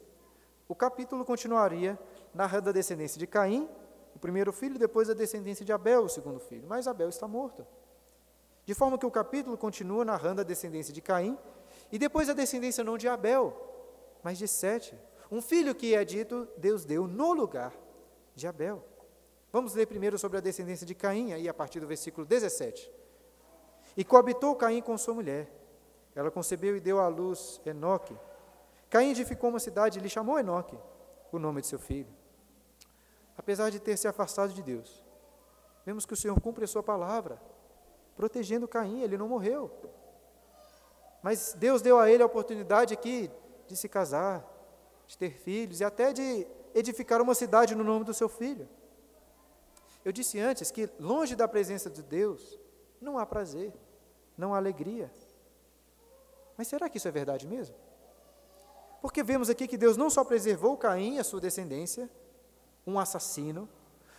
[0.68, 1.98] o capítulo continuaria
[2.32, 3.68] narrando a descendência de Caim,
[4.20, 6.64] primeiro filho, depois a descendência de Abel, o segundo filho.
[6.68, 7.66] Mas Abel está morto.
[8.64, 11.37] De forma que o capítulo continua narrando a descendência de Caim
[11.90, 13.56] e depois a descendência não de Abel,
[14.22, 14.96] mas de Sete,
[15.30, 17.72] um filho que é dito Deus deu no lugar
[18.35, 18.85] de Abel.
[19.52, 22.90] Vamos ler primeiro sobre a descendência de Caim, aí a partir do versículo 17.
[23.96, 25.50] E coabitou Caim com sua mulher.
[26.14, 28.16] Ela concebeu e deu à luz Enoque.
[28.88, 30.78] Caim edificou uma cidade e lhe chamou Enoque,
[31.33, 32.19] o nome de seu filho.
[33.40, 35.03] Apesar de ter se afastado de Deus,
[35.87, 37.40] vemos que o Senhor cumpre a sua palavra,
[38.14, 39.70] protegendo Caim, ele não morreu.
[41.22, 43.31] Mas Deus deu a ele a oportunidade aqui
[43.66, 44.46] de se casar,
[45.07, 48.68] de ter filhos e até de edificar uma cidade no nome do seu filho.
[50.05, 52.61] Eu disse antes que longe da presença de Deus
[53.00, 53.72] não há prazer,
[54.37, 55.11] não há alegria.
[56.59, 57.74] Mas será que isso é verdade mesmo?
[59.00, 62.11] Porque vemos aqui que Deus não só preservou Caim e a sua descendência,
[62.87, 63.69] um assassino,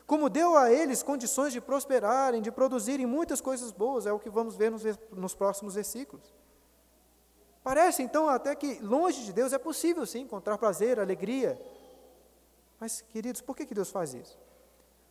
[0.05, 4.29] como deu a eles condições de prosperarem, de produzirem muitas coisas boas, é o que
[4.29, 6.33] vamos ver nos, nos próximos versículos.
[7.63, 11.59] Parece então até que longe de Deus é possível sim encontrar prazer, alegria.
[12.79, 14.37] Mas, queridos, por que, que Deus faz isso?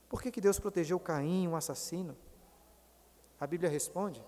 [0.09, 2.17] Por que, que Deus protegeu Caim, um assassino?
[3.41, 4.23] A Bíblia responde,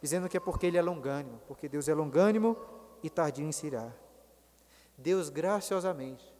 [0.00, 2.56] dizendo que é porque ele é longânimo, porque Deus é longânimo
[3.02, 3.94] e tardio em se irar.
[4.96, 6.35] Deus graciosamente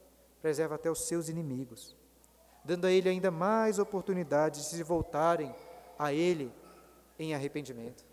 [0.47, 1.97] preserva até os seus inimigos,
[2.65, 5.53] dando a ele ainda mais oportunidades de se voltarem
[5.99, 6.55] a ele
[7.19, 8.07] em arrependimento.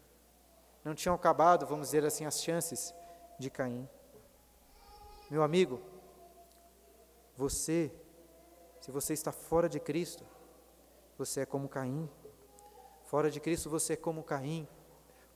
[0.83, 2.91] Não tinham acabado, vamos dizer assim, as chances
[3.37, 3.87] de Caim.
[5.29, 5.79] Meu amigo,
[7.37, 7.91] você,
[8.81, 10.25] se você está fora de Cristo,
[11.15, 12.09] você é como Caim.
[13.03, 14.67] Fora de Cristo, você é como Caim,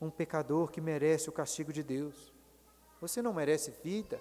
[0.00, 2.34] um pecador que merece o castigo de Deus.
[3.00, 4.18] Você não merece vida,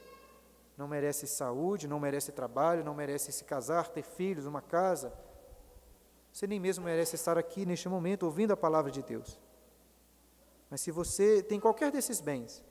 [0.78, 5.12] não merece saúde, não merece trabalho, não merece se casar, ter filhos, uma casa.
[6.32, 9.40] Você nem mesmo merece estar aqui neste momento ouvindo a palavra de Deus.
[10.70, 12.64] Mas se você tem qualquer desses bens,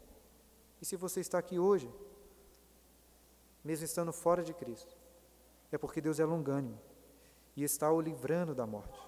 [0.80, 1.92] e se você está aqui hoje,
[3.64, 4.96] mesmo estando fora de Cristo,
[5.72, 6.78] é porque Deus é longânimo
[7.56, 9.00] e está o livrando da morte.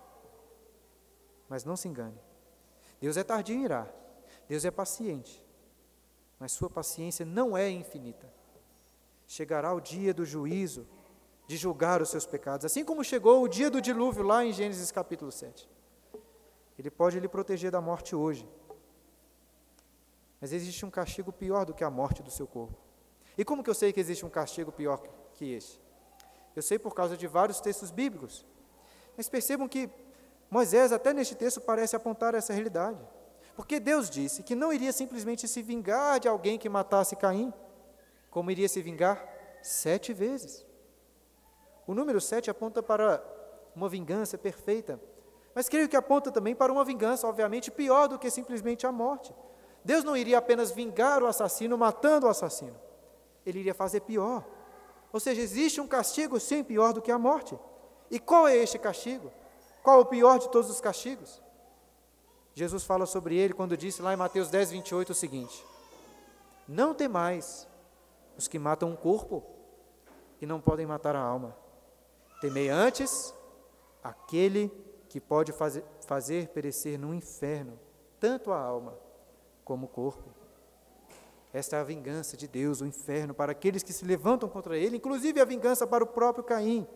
[1.48, 2.18] Mas não se engane.
[3.00, 3.86] Deus é tardio em irá.
[4.48, 5.46] Deus é paciente.
[6.40, 8.37] Mas sua paciência não é infinita.
[9.28, 10.88] Chegará o dia do juízo,
[11.46, 14.90] de julgar os seus pecados, assim como chegou o dia do dilúvio lá em Gênesis
[14.90, 15.68] capítulo 7.
[16.78, 18.48] Ele pode lhe proteger da morte hoje,
[20.40, 22.78] mas existe um castigo pior do que a morte do seu corpo.
[23.36, 25.00] E como que eu sei que existe um castigo pior
[25.34, 25.80] que este?
[26.56, 28.46] Eu sei por causa de vários textos bíblicos.
[29.16, 29.90] Mas percebam que
[30.50, 32.98] Moisés, até neste texto, parece apontar essa realidade.
[33.54, 37.52] Porque Deus disse que não iria simplesmente se vingar de alguém que matasse Caim,
[38.30, 39.26] como iria se vingar
[39.62, 40.66] sete vezes.
[41.86, 43.22] O número sete aponta para
[43.74, 45.00] uma vingança perfeita,
[45.54, 49.34] mas creio que aponta também para uma vingança, obviamente, pior do que simplesmente a morte.
[49.84, 52.78] Deus não iria apenas vingar o assassino matando o assassino,
[53.46, 54.44] ele iria fazer pior.
[55.12, 57.58] Ou seja, existe um castigo sim pior do que a morte.
[58.10, 59.30] E qual é este castigo?
[59.82, 61.42] Qual o pior de todos os castigos?
[62.54, 65.64] Jesus fala sobre ele quando disse lá em Mateus 10, 28 o seguinte:
[66.66, 67.67] Não temais
[68.38, 69.44] os que matam o corpo
[70.40, 71.56] e não podem matar a alma.
[72.40, 73.34] Temei antes
[74.02, 74.70] aquele
[75.08, 77.78] que pode fazer, fazer perecer no inferno
[78.20, 78.96] tanto a alma
[79.64, 80.30] como o corpo.
[81.52, 84.98] Esta é a vingança de Deus, o inferno, para aqueles que se levantam contra ele,
[84.98, 86.86] inclusive a vingança para o próprio Caim,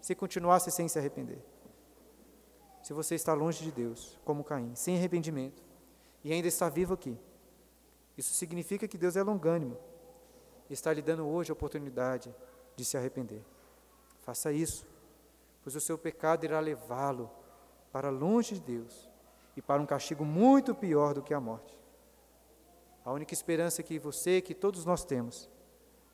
[0.00, 1.44] se continuasse sem se arrepender.
[2.82, 5.62] Se você está longe de Deus, como Caim, sem arrependimento,
[6.24, 7.18] e ainda está vivo aqui,
[8.16, 9.89] isso significa que Deus é longânimo
[10.74, 12.34] está lhe dando hoje a oportunidade
[12.76, 13.42] de se arrepender.
[14.22, 14.86] Faça isso,
[15.62, 17.30] pois o seu pecado irá levá-lo
[17.92, 19.10] para longe de Deus
[19.56, 21.78] e para um castigo muito pior do que a morte.
[23.04, 25.48] A única esperança que você, que todos nós temos,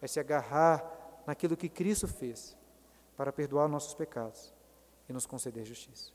[0.01, 0.85] é se agarrar
[1.27, 2.57] naquilo que Cristo fez
[3.17, 4.55] para perdoar nossos pecados
[5.09, 6.13] e nos conceder justiça.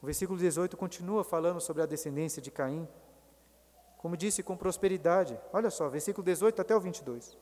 [0.00, 2.86] O versículo 18 continua falando sobre a descendência de Caim.
[4.06, 5.36] Como disse, com prosperidade.
[5.52, 7.36] Olha só, versículo 18 até o 22.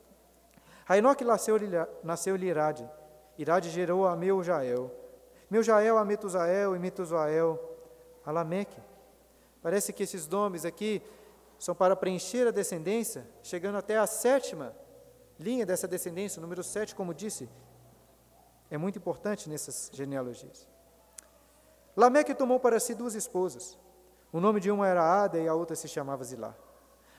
[0.89, 2.91] A Enoque nasceu-lhe Irade.
[3.37, 4.91] Irade gerou a Meujael.
[5.51, 7.61] Meujael a Metusael e Metusael
[8.25, 8.81] a Lameque.
[9.63, 11.03] Parece que esses nomes aqui
[11.59, 14.75] são para preencher a descendência, chegando até a sétima
[15.39, 17.47] linha dessa descendência, o número 7, como disse,
[18.71, 20.67] é muito importante nessas genealogias.
[21.95, 23.79] Lameque tomou para si duas esposas.
[24.35, 26.57] O nome de uma era Ada e a outra se chamava Zilá.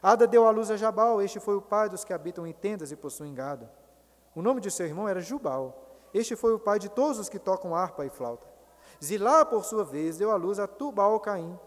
[0.04, 2.92] Ada deu à luz a Jabal, este foi o pai dos que habitam em tendas
[2.92, 3.70] e possuem gado.
[4.36, 7.40] O nome de seu irmão era Jubal, este foi o pai de todos os que
[7.40, 8.46] tocam harpa e flauta.
[9.02, 11.58] Zilá, por sua vez, deu à luz a Tubal-Caim,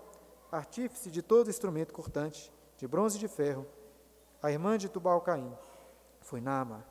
[0.53, 3.67] artífice de todo instrumento cortante, de bronze e de ferro.
[4.43, 5.51] A irmã de Tubal-Caim
[6.21, 6.85] foi Naama.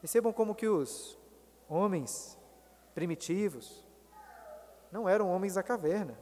[0.00, 1.18] Percebam como que os
[1.68, 2.38] homens
[2.94, 3.84] primitivos
[4.92, 6.16] não eram homens da caverna,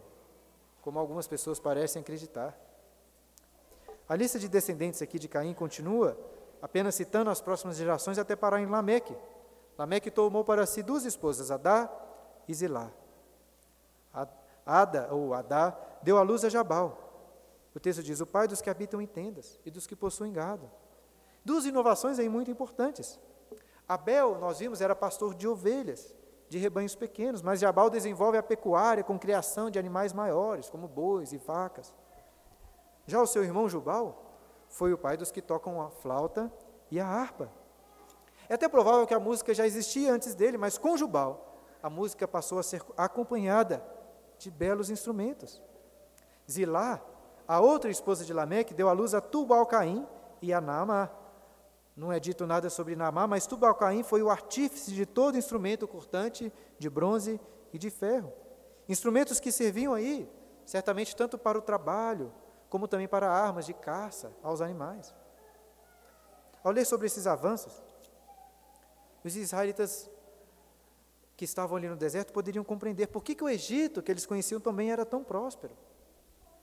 [0.84, 2.54] como algumas pessoas parecem acreditar.
[4.06, 6.14] A lista de descendentes aqui de Caim continua
[6.60, 9.16] apenas citando as próximas gerações até parar em Lameque.
[9.78, 11.90] Lameque tomou para si duas esposas, Adá
[12.46, 12.92] e Zilá.
[14.66, 16.98] Ada, ou Adá, deu à luz a Jabal.
[17.74, 20.70] O texto diz: o pai dos que habitam em tendas e dos que possuem gado.
[21.42, 23.18] Duas inovações aí muito importantes.
[23.88, 26.14] Abel, nós vimos, era pastor de ovelhas,
[26.54, 31.32] de rebanhos pequenos, mas Jabal desenvolve a pecuária com criação de animais maiores, como bois
[31.32, 31.92] e vacas.
[33.08, 34.38] Já o seu irmão Jubal
[34.68, 36.52] foi o pai dos que tocam a flauta
[36.92, 37.50] e a harpa.
[38.48, 42.28] É até provável que a música já existia antes dele, mas com Jubal, a música
[42.28, 43.84] passou a ser acompanhada
[44.38, 45.60] de belos instrumentos.
[46.48, 47.02] Zilá,
[47.48, 50.06] a outra esposa de Lameque, deu à luz a Tubal-Caim
[50.40, 51.10] e a Naamá.
[51.96, 56.52] Não é dito nada sobre Naamá, mas Tubal-Caim foi o artífice de todo instrumento cortante
[56.78, 57.40] de bronze
[57.72, 58.32] e de ferro.
[58.88, 60.28] Instrumentos que serviam aí,
[60.66, 62.32] certamente tanto para o trabalho,
[62.68, 65.14] como também para armas de caça aos animais.
[66.64, 67.82] Ao ler sobre esses avanços,
[69.22, 70.10] os israelitas
[71.36, 74.60] que estavam ali no deserto poderiam compreender por que, que o Egito, que eles conheciam
[74.60, 75.76] também, era tão próspero.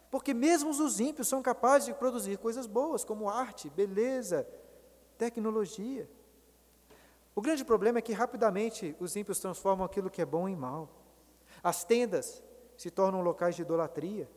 [0.10, 4.46] Porque mesmo os ímpios são capazes de produzir coisas boas, como arte, beleza,
[5.22, 6.10] tecnologia.
[7.36, 10.90] O grande problema é que rapidamente os ímpios transformam aquilo que é bom em mal.
[11.62, 12.44] As tendas
[12.76, 14.28] se tornam locais de idolatria,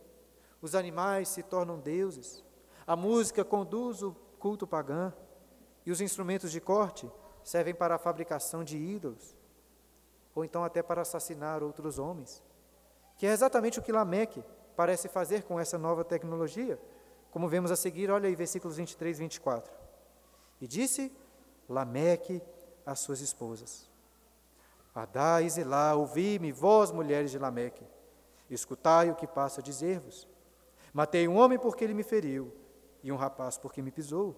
[0.61, 2.45] os animais se tornam deuses,
[2.87, 5.11] a música conduz o culto pagão,
[5.87, 7.11] e os instrumentos de corte
[7.43, 9.35] servem para a fabricação de ídolos,
[10.35, 12.43] ou então até para assassinar outros homens,
[13.17, 14.45] que é exatamente o que Lameque
[14.77, 16.79] parece fazer com essa nova tecnologia,
[17.31, 19.84] como vemos a seguir, olha aí versículos 23 e 24.
[20.61, 21.13] E disse
[21.69, 22.43] Lameque
[22.85, 23.89] às suas esposas:
[24.95, 27.85] Adá e Zilá, ouvi-me, vós, mulheres de Lameque,
[28.49, 30.29] escutai o que passo a dizer-vos.
[30.93, 32.53] Matei um homem porque ele me feriu,
[33.03, 34.37] e um rapaz porque me pisou.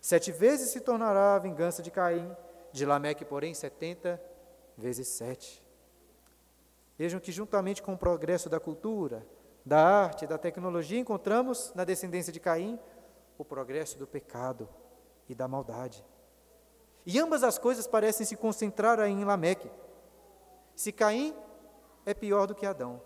[0.00, 2.30] Sete vezes se tornará a vingança de Caim,
[2.70, 4.22] de Lameque, porém, setenta
[4.76, 5.64] vezes sete.
[6.98, 9.26] Vejam que, juntamente com o progresso da cultura,
[9.64, 12.78] da arte, da tecnologia, encontramos na descendência de Caim
[13.38, 14.68] o progresso do pecado
[15.28, 16.04] e da maldade.
[17.06, 19.70] E ambas as coisas parecem se concentrar aí em Lameque.
[20.74, 21.34] Se Caim
[22.06, 23.00] é pior do que Adão,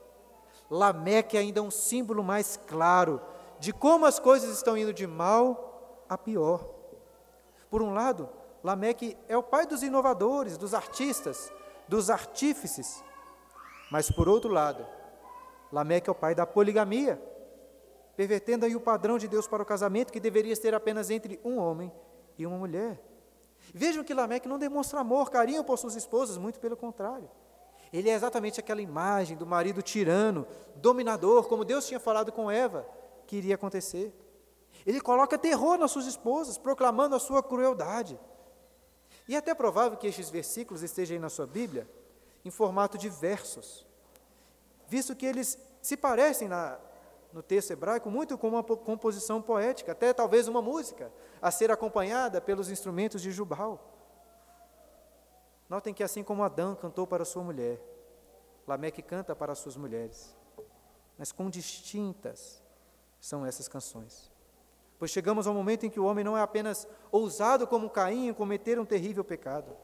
[0.70, 3.20] Lameque é ainda um símbolo mais claro
[3.59, 6.68] de como as coisas estão indo de mal a pior.
[7.70, 8.28] Por um lado,
[8.62, 11.52] Lameque é o pai dos inovadores, dos artistas,
[11.88, 13.02] dos artífices.
[13.90, 14.87] Mas por outro lado,
[15.72, 17.20] Lameque é o pai da poligamia,
[18.16, 21.59] pervertendo aí o padrão de Deus para o casamento, que deveria ser apenas entre um
[21.59, 21.92] homem
[22.38, 23.03] e uma mulher.
[23.74, 27.29] Vejam que Lameque não demonstra amor, carinho por suas esposas, muito pelo contrário.
[27.92, 30.46] Ele é exatamente aquela imagem do marido tirano,
[30.77, 32.87] dominador, como Deus tinha falado com Eva
[33.27, 34.12] que iria acontecer.
[34.87, 38.18] Ele coloca terror nas suas esposas, proclamando a sua crueldade.
[39.29, 41.88] E é até provável que estes versículos estejam aí na sua Bíblia,
[42.44, 43.87] em formato de versos,
[44.87, 46.79] visto que eles se parecem na,
[47.38, 52.40] no texto hebraico muito com uma composição poética, até talvez uma música, a ser acompanhada
[52.40, 53.79] pelos instrumentos de Jubal.
[55.68, 57.81] Notem que assim como Adão cantou para sua mulher,
[58.66, 60.37] Lameque canta para suas mulheres.
[61.16, 62.61] Mas quão distintas
[63.20, 64.33] são essas canções.
[64.98, 68.35] Pois chegamos ao momento em que o homem não é apenas ousado como Caim em
[68.35, 69.77] cometer um terrível pecado,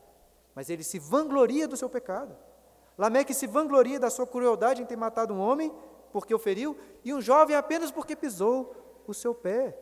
[0.56, 2.36] mas ele se vangloria do seu pecado.
[2.98, 5.72] Lameque se vangloria da sua crueldade em ter matado um homem
[6.14, 9.76] porque o feriu, e um jovem apenas porque pisou o seu pé.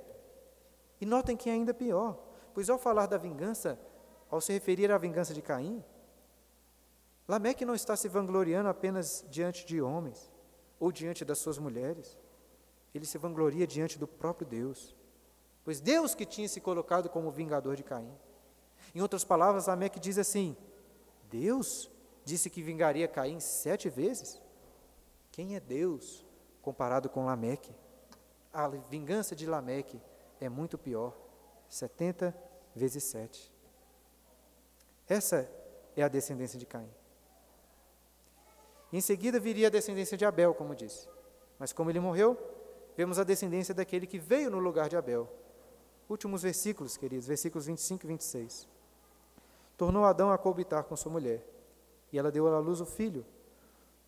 [0.99, 2.19] E notem que é ainda pior,
[2.55, 3.79] pois ao falar da vingança,
[4.31, 5.85] ao se referir à vingança de Caim,
[7.29, 10.33] Lameque não está se vangloriando apenas diante de homens
[10.81, 12.19] ou diante das suas mulheres.
[12.95, 14.97] Ele se vangloria diante do próprio Deus.
[15.63, 18.11] Pois Deus que tinha se colocado como vingador de Caim.
[18.95, 20.57] Em outras palavras, Lameque diz assim:
[21.29, 21.91] Deus
[22.25, 24.41] disse que vingaria Caim sete vezes?
[25.33, 26.25] Quem é Deus
[26.61, 27.75] comparado com Lameque?
[28.53, 30.01] A vingança de Lameque
[30.39, 31.17] é muito pior,
[31.71, 32.37] 70
[32.77, 33.51] vezes 7.
[35.09, 35.51] Essa
[35.97, 36.91] é a descendência de Caim.
[38.93, 41.09] Em seguida viria a descendência de Abel, como disse.
[41.59, 42.37] Mas como ele morreu,
[42.95, 45.27] vemos a descendência daquele que veio no lugar de Abel.
[46.11, 48.69] Últimos versículos, queridos, versículos 25 e 26.
[49.79, 51.43] Tornou Adão a coabitar com sua mulher,
[52.13, 53.25] e ela deu à luz o filho,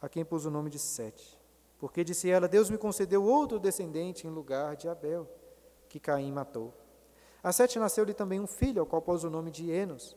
[0.04, 1.40] a quem pôs o nome de Sete.
[1.78, 5.26] Porque disse ela: Deus me concedeu outro descendente em lugar de Abel,
[5.88, 6.74] que Caim matou.
[7.42, 10.14] A Sete nasceu-lhe também um filho, ao qual pôs o nome de Enos.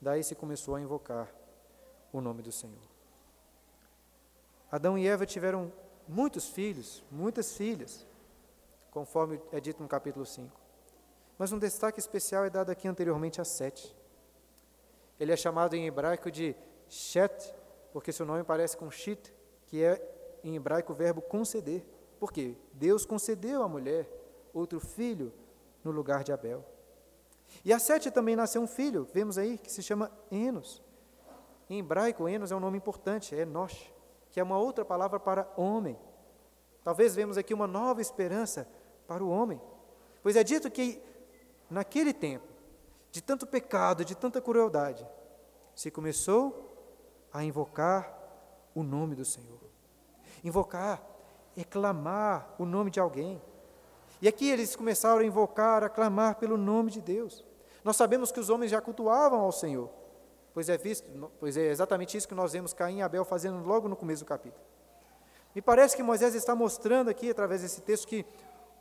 [0.00, 1.28] daí se começou a invocar
[2.12, 2.78] o nome do Senhor.
[4.70, 5.72] Adão e Eva tiveram
[6.06, 8.06] muitos filhos, muitas filhas,
[8.92, 10.56] conforme é dito no capítulo 5.
[11.36, 13.94] Mas um destaque especial é dado aqui anteriormente a Sete.
[15.18, 16.54] Ele é chamado em hebraico de
[16.88, 17.55] Shet,
[17.96, 19.32] porque seu nome parece com Shit,
[19.64, 19.98] que é
[20.44, 21.82] em hebraico o verbo conceder.
[22.20, 22.54] Por quê?
[22.74, 24.06] Deus concedeu à mulher
[24.52, 25.32] outro filho
[25.82, 26.62] no lugar de Abel.
[27.64, 30.82] E a Sete também nasceu um filho, vemos aí, que se chama Enos.
[31.70, 33.90] Em hebraico, Enos é um nome importante, é Enosh,
[34.30, 35.98] que é uma outra palavra para homem.
[36.84, 38.68] Talvez vemos aqui uma nova esperança
[39.06, 39.58] para o homem.
[40.22, 41.02] Pois é dito que
[41.70, 42.46] naquele tempo,
[43.10, 45.08] de tanto pecado, de tanta crueldade,
[45.74, 46.65] se começou
[47.36, 48.18] a invocar
[48.74, 49.60] o nome do Senhor.
[50.42, 51.02] Invocar
[51.54, 53.42] é clamar o nome de alguém.
[54.22, 57.44] E aqui eles começaram a invocar, a clamar pelo nome de Deus.
[57.84, 59.90] Nós sabemos que os homens já cultuavam ao Senhor,
[60.54, 61.06] pois é, visto,
[61.38, 64.28] pois é exatamente isso que nós vemos Caim e Abel fazendo logo no começo do
[64.28, 64.64] capítulo.
[65.54, 68.24] Me parece que Moisés está mostrando aqui, através desse texto, que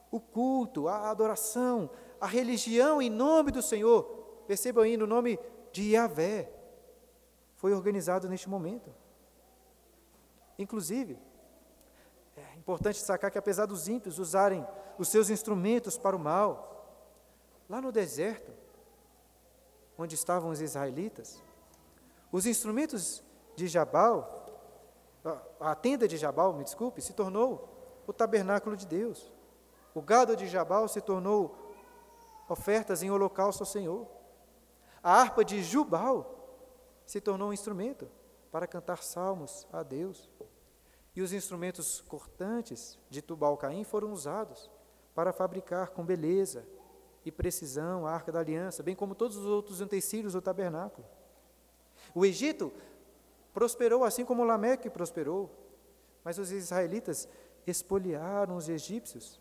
[0.10, 1.90] o culto, a adoração,
[2.22, 4.04] a religião em nome do Senhor,
[4.48, 5.38] percebam aí no nome
[5.74, 6.55] de Yahvé,
[7.66, 8.94] foi organizado neste momento.
[10.56, 11.18] Inclusive,
[12.38, 14.64] é importante destacar que apesar dos ímpios usarem
[15.00, 17.02] os seus instrumentos para o mal,
[17.68, 18.54] lá no deserto,
[19.98, 21.42] onde estavam os israelitas,
[22.32, 23.24] os instrumentos
[23.56, 24.46] de Jabal,
[25.60, 27.68] a tenda de Jabal, me desculpe, se tornou
[28.06, 29.34] o tabernáculo de Deus.
[29.92, 31.74] O gado de Jabal se tornou
[32.48, 34.08] ofertas em holocausto ao Senhor.
[35.02, 36.35] A harpa de Jubal
[37.06, 38.08] se tornou um instrumento
[38.52, 40.30] para cantar salmos a Deus.
[41.16, 44.70] E os instrumentos cortantes de Tubal-Caim foram usados
[45.14, 46.66] para fabricar com beleza
[47.24, 51.08] e precisão a arca da aliança, bem como todos os outros utensílios do tabernáculo.
[52.14, 52.72] O Egito
[53.54, 55.50] prosperou assim como Lameque prosperou,
[56.24, 57.28] mas os israelitas
[57.66, 59.40] espoliaram os egípcios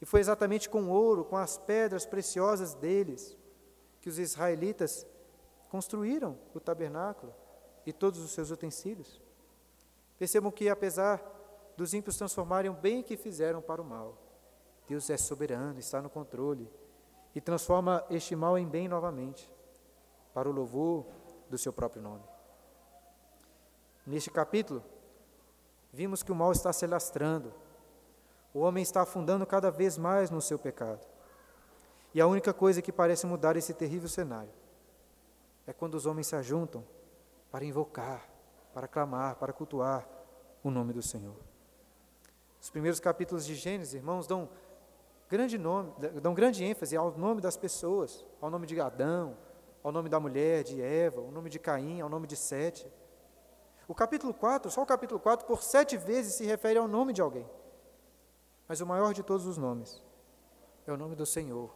[0.00, 3.36] e foi exatamente com ouro, com as pedras preciosas deles,
[4.00, 5.06] que os israelitas
[5.70, 7.34] construíram o tabernáculo
[7.84, 9.20] e todos os seus utensílios.
[10.18, 11.22] Percebam que, apesar
[11.76, 14.16] dos ímpios transformarem o bem que fizeram para o mal,
[14.88, 16.70] Deus é soberano, está no controle
[17.34, 19.52] e transforma este mal em bem novamente,
[20.32, 21.06] para o louvor
[21.50, 22.22] do seu próprio nome.
[24.06, 24.82] Neste capítulo,
[25.92, 27.52] vimos que o mal está se lastrando
[28.56, 31.06] o homem está afundando cada vez mais no seu pecado.
[32.14, 34.48] E a única coisa que parece mudar esse terrível cenário
[35.66, 36.84] é quando os homens se ajuntam
[37.50, 38.28] para invocar,
[38.72, 40.08] para clamar, para cultuar
[40.62, 41.36] o nome do Senhor.
[42.60, 44.48] Os primeiros capítulos de Gênesis, irmãos, dão
[45.28, 49.36] grande nome, dão grande ênfase ao nome das pessoas, ao nome de Adão,
[49.82, 52.90] ao nome da mulher, de Eva, ao nome de Caim, ao nome de Sete.
[53.88, 57.22] O capítulo 4, só o capítulo 4, por sete vezes se refere ao nome de
[57.22, 57.48] alguém.
[58.66, 60.02] Mas o maior de todos os nomes
[60.86, 61.72] é o nome do Senhor,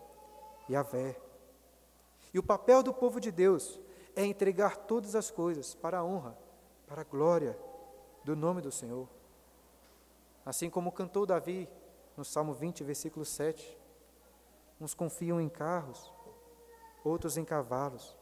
[0.69, 1.17] Yahvé.
[2.33, 3.81] E o papel do povo de Deus
[4.15, 6.37] é entregar todas as coisas para a honra,
[6.87, 7.59] para a glória
[8.25, 9.09] do nome do Senhor.
[10.45, 11.69] Assim como cantou Davi
[12.17, 13.79] no Salmo 20, versículo 7.
[14.81, 16.13] Uns confiam em carros,
[17.05, 18.17] outros em cavalos.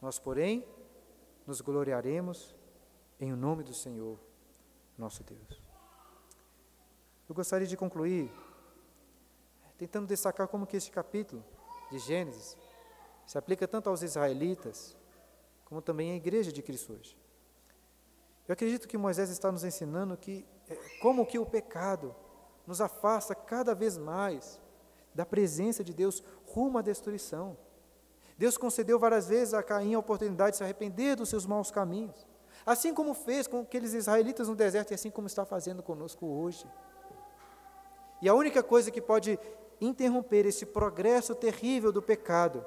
[0.00, 0.66] Nós, porém,
[1.46, 2.54] nos gloriaremos
[3.20, 4.18] em o nome do Senhor,
[4.96, 5.62] nosso Deus.
[7.28, 8.30] Eu gostaria de concluir
[9.76, 11.44] tentando destacar como que este capítulo
[11.90, 12.56] de Gênesis
[13.26, 14.96] se aplica tanto aos israelitas
[15.64, 17.16] como também à igreja de Cristo hoje.
[18.46, 22.14] Eu acredito que Moisés está nos ensinando que é, como que o pecado
[22.66, 24.60] nos afasta cada vez mais
[25.14, 27.56] da presença de Deus rumo à destruição.
[28.36, 32.26] Deus concedeu várias vezes a Caim a oportunidade de se arrepender dos seus maus caminhos,
[32.66, 36.66] assim como fez com aqueles israelitas no deserto e assim como está fazendo conosco hoje.
[38.20, 39.38] E a única coisa que pode
[39.80, 42.64] interromper esse progresso terrível do pecado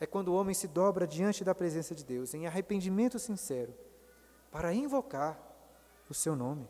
[0.00, 3.74] é quando o homem se dobra diante da presença de Deus em arrependimento sincero
[4.50, 5.38] para invocar
[6.08, 6.68] o seu nome.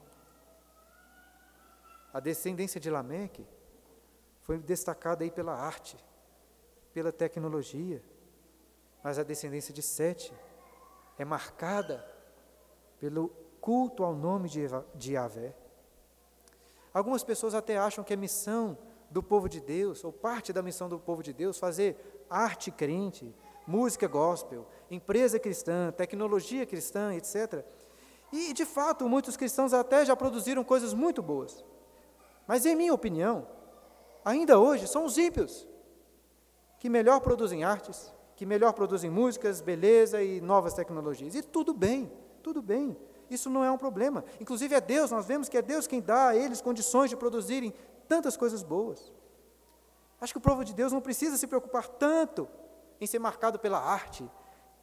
[2.12, 3.46] A descendência de Lameque
[4.42, 5.96] foi destacada aí pela arte,
[6.92, 8.02] pela tecnologia,
[9.02, 10.32] mas a descendência de Sete
[11.18, 12.04] é marcada
[12.98, 13.28] pelo
[13.60, 14.48] culto ao nome
[14.94, 15.54] de Yahvé.
[16.92, 18.76] Algumas pessoas até acham que a missão
[19.10, 23.34] do povo de Deus, ou parte da missão do povo de Deus, fazer arte crente,
[23.66, 27.64] música gospel, empresa cristã, tecnologia cristã, etc.
[28.32, 31.64] E, de fato, muitos cristãos até já produziram coisas muito boas.
[32.46, 33.46] Mas, em minha opinião,
[34.24, 35.66] ainda hoje são os ímpios
[36.78, 41.34] que melhor produzem artes que melhor produzem músicas, beleza e novas tecnologias.
[41.34, 42.08] E tudo bem,
[42.40, 42.96] tudo bem.
[43.28, 44.24] Isso não é um problema.
[44.40, 47.74] Inclusive é Deus, nós vemos que é Deus quem dá a eles condições de produzirem
[48.06, 49.12] tantas coisas boas.
[50.20, 52.48] Acho que o povo de Deus não precisa se preocupar tanto
[53.00, 54.28] em ser marcado pela arte,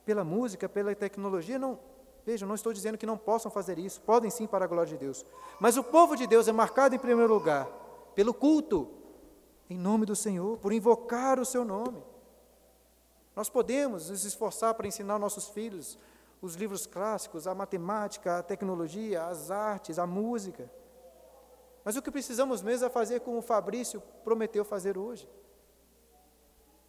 [0.06, 1.60] pela música, pela tecnologia.
[1.60, 1.80] Não,
[2.26, 4.98] vejam, não estou dizendo que não possam fazer isso, podem sim para a glória de
[4.98, 5.26] Deus.
[5.60, 7.68] Mas o povo de Deus é marcado em primeiro lugar
[8.16, 8.90] pelo culto,
[9.70, 12.02] em nome do Senhor, por invocar o seu nome.
[13.36, 16.00] Nós podemos nos esforçar para ensinar nossos filhos
[16.42, 20.70] os livros clássicos, a matemática, a tecnologia, as artes, a música.
[21.86, 25.30] Mas o que precisamos mesmo é fazer como o Fabrício prometeu fazer hoje.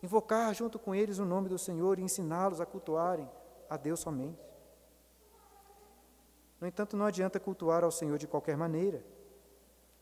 [0.03, 3.31] Invocar junto com eles o nome do Senhor e ensiná-los a cultuarem
[3.71, 4.43] a Deus somente.
[6.61, 9.05] No entanto, não adianta cultuar ao Senhor de qualquer maneira,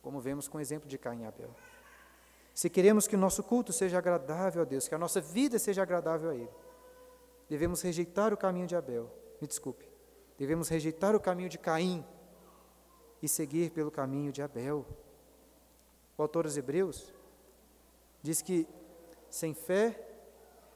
[0.01, 1.51] como vemos com o exemplo de Caim e Abel.
[2.55, 5.83] Se queremos que o nosso culto seja agradável a Deus, que a nossa vida seja
[5.83, 6.51] agradável a Ele,
[7.49, 9.11] devemos rejeitar o caminho de Abel
[9.45, 9.87] me desculpe,
[10.39, 12.05] devemos rejeitar o caminho de Caim
[13.25, 14.85] e seguir pelo caminho de Abel.
[16.17, 17.13] O autor dos Hebreus
[18.23, 18.69] diz que
[19.31, 19.99] sem fé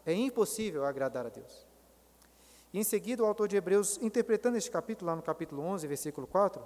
[0.07, 1.67] é impossível agradar a Deus.
[2.73, 6.27] E em seguida, o autor de Hebreus, interpretando este capítulo, lá no capítulo 11, versículo
[6.27, 6.63] 4,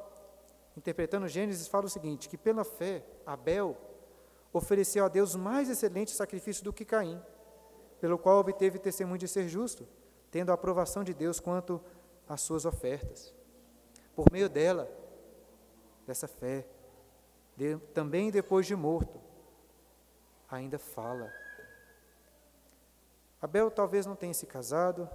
[0.76, 3.76] interpretando Gênesis, fala o seguinte: que pela fé, Abel
[4.52, 7.20] ofereceu a Deus mais excelente sacrifício do que Caim,
[8.00, 9.86] pelo qual obteve testemunho de ser justo
[10.30, 11.78] tendo a aprovação de Deus quanto
[12.26, 13.34] às suas ofertas.
[14.16, 14.90] Por meio dela,
[16.06, 16.66] dessa fé,
[17.56, 19.20] de, também depois de morto,
[20.48, 21.32] ainda fala.
[23.40, 25.08] Abel talvez não tenha se casado,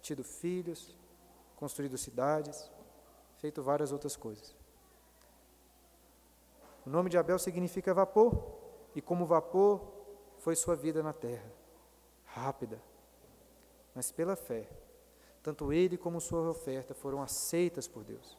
[0.00, 0.96] tido filhos,
[1.56, 2.70] construído cidades,
[3.38, 4.54] feito várias outras coisas.
[6.84, 8.54] O nome de Abel significa vapor,
[8.94, 9.80] e como vapor
[10.38, 11.50] foi sua vida na terra,
[12.24, 12.80] rápida,
[13.94, 14.68] mas pela fé,
[15.42, 18.38] tanto ele como sua oferta foram aceitas por Deus.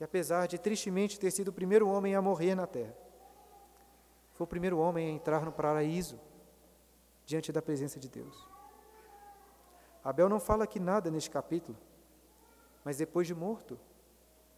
[0.00, 2.96] E apesar de tristemente ter sido o primeiro homem a morrer na terra,
[4.32, 6.18] foi o primeiro homem a entrar no paraíso
[7.26, 8.48] diante da presença de Deus.
[10.02, 11.76] Abel não fala aqui nada neste capítulo,
[12.82, 13.78] mas depois de morto,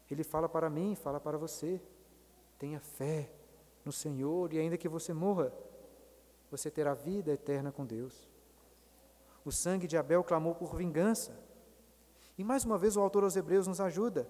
[0.08, 1.82] ele fala para mim, fala para você:
[2.56, 3.28] tenha fé
[3.84, 5.52] no Senhor e ainda que você morra,
[6.48, 8.30] você terá vida eterna com Deus.
[9.44, 11.36] O sangue de Abel clamou por vingança.
[12.38, 14.28] E mais uma vez o autor aos Hebreus nos ajuda,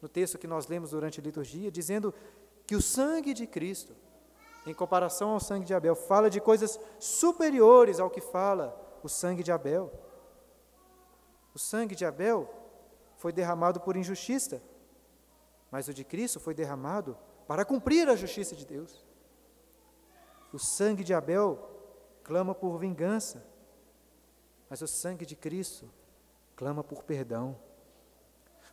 [0.00, 2.14] no texto que nós lemos durante a liturgia, dizendo
[2.66, 3.94] que o sangue de Cristo,
[4.66, 9.42] em comparação ao sangue de Abel, fala de coisas superiores ao que fala o sangue
[9.42, 9.92] de Abel.
[11.54, 12.48] O sangue de Abel
[13.16, 14.62] foi derramado por injustiça,
[15.70, 19.06] mas o de Cristo foi derramado para cumprir a justiça de Deus.
[20.52, 21.58] O sangue de Abel
[22.22, 23.44] clama por vingança,
[24.68, 25.90] mas o sangue de Cristo
[26.54, 27.56] clama por perdão.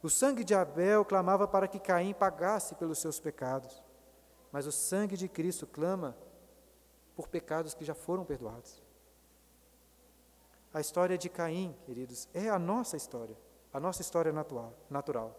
[0.06, 3.84] O sangue de Abel clamava para que Caim pagasse pelos seus pecados,
[4.52, 6.16] mas o sangue de Cristo clama
[7.16, 8.84] por pecados que já foram perdoados.
[10.72, 13.36] A história de Caim, queridos, é a nossa história,
[13.74, 14.32] a nossa história
[14.92, 15.36] natural,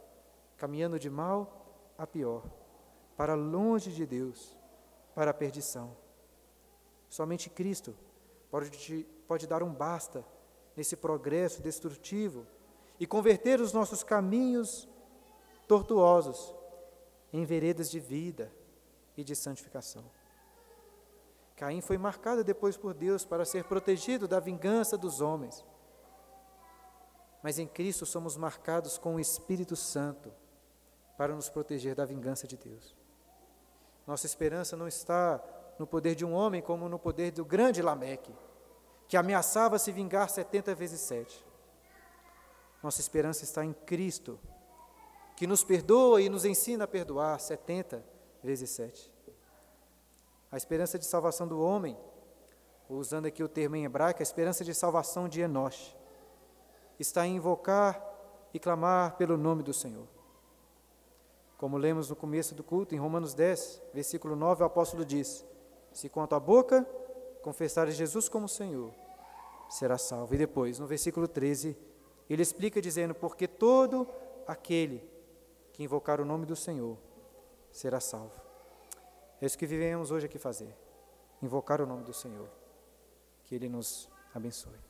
[0.56, 2.42] caminhando de mal a pior,
[3.16, 4.58] para longe de Deus,
[5.14, 5.96] para a perdição.
[7.08, 7.94] Somente Cristo
[8.50, 10.24] pode, pode dar um basta
[10.74, 12.44] nesse progresso destrutivo
[12.98, 14.88] e converter os nossos caminhos
[15.66, 16.54] tortuosos
[17.32, 18.52] em veredas de vida
[19.16, 20.04] e de santificação.
[21.56, 25.64] Caim foi marcado depois por Deus para ser protegido da vingança dos homens.
[27.42, 30.32] Mas em Cristo somos marcados com o Espírito Santo
[31.16, 32.94] para nos proteger da vingança de Deus.
[34.06, 35.42] Nossa esperança não está
[35.78, 38.34] no poder de um homem como no poder do grande Lameque,
[39.08, 41.45] que ameaçava se vingar 70 vezes 7.
[42.86, 44.38] Nossa esperança está em Cristo,
[45.34, 48.00] que nos perdoa e nos ensina a perdoar 70
[48.44, 49.12] vezes 7.
[50.52, 51.98] A esperança de salvação do homem,
[52.88, 55.96] usando aqui o termo em hebraico, a esperança de salvação de Enoch,
[56.96, 58.00] está em invocar
[58.54, 60.06] e clamar pelo nome do Senhor.
[61.58, 65.44] Como lemos no começo do culto, em Romanos 10, versículo 9, o apóstolo diz:
[65.92, 66.86] Se com a tua boca
[67.42, 68.92] confessares Jesus como Senhor,
[69.68, 70.36] será salvo.
[70.36, 71.76] E depois, no versículo 13,
[72.32, 74.08] ele explica dizendo: Porque todo
[74.46, 75.02] aquele
[75.72, 76.96] que invocar o nome do Senhor
[77.70, 78.32] será salvo.
[79.40, 80.74] É isso que vivemos hoje aqui fazer:
[81.42, 82.48] invocar o nome do Senhor.
[83.44, 84.85] Que Ele nos abençoe.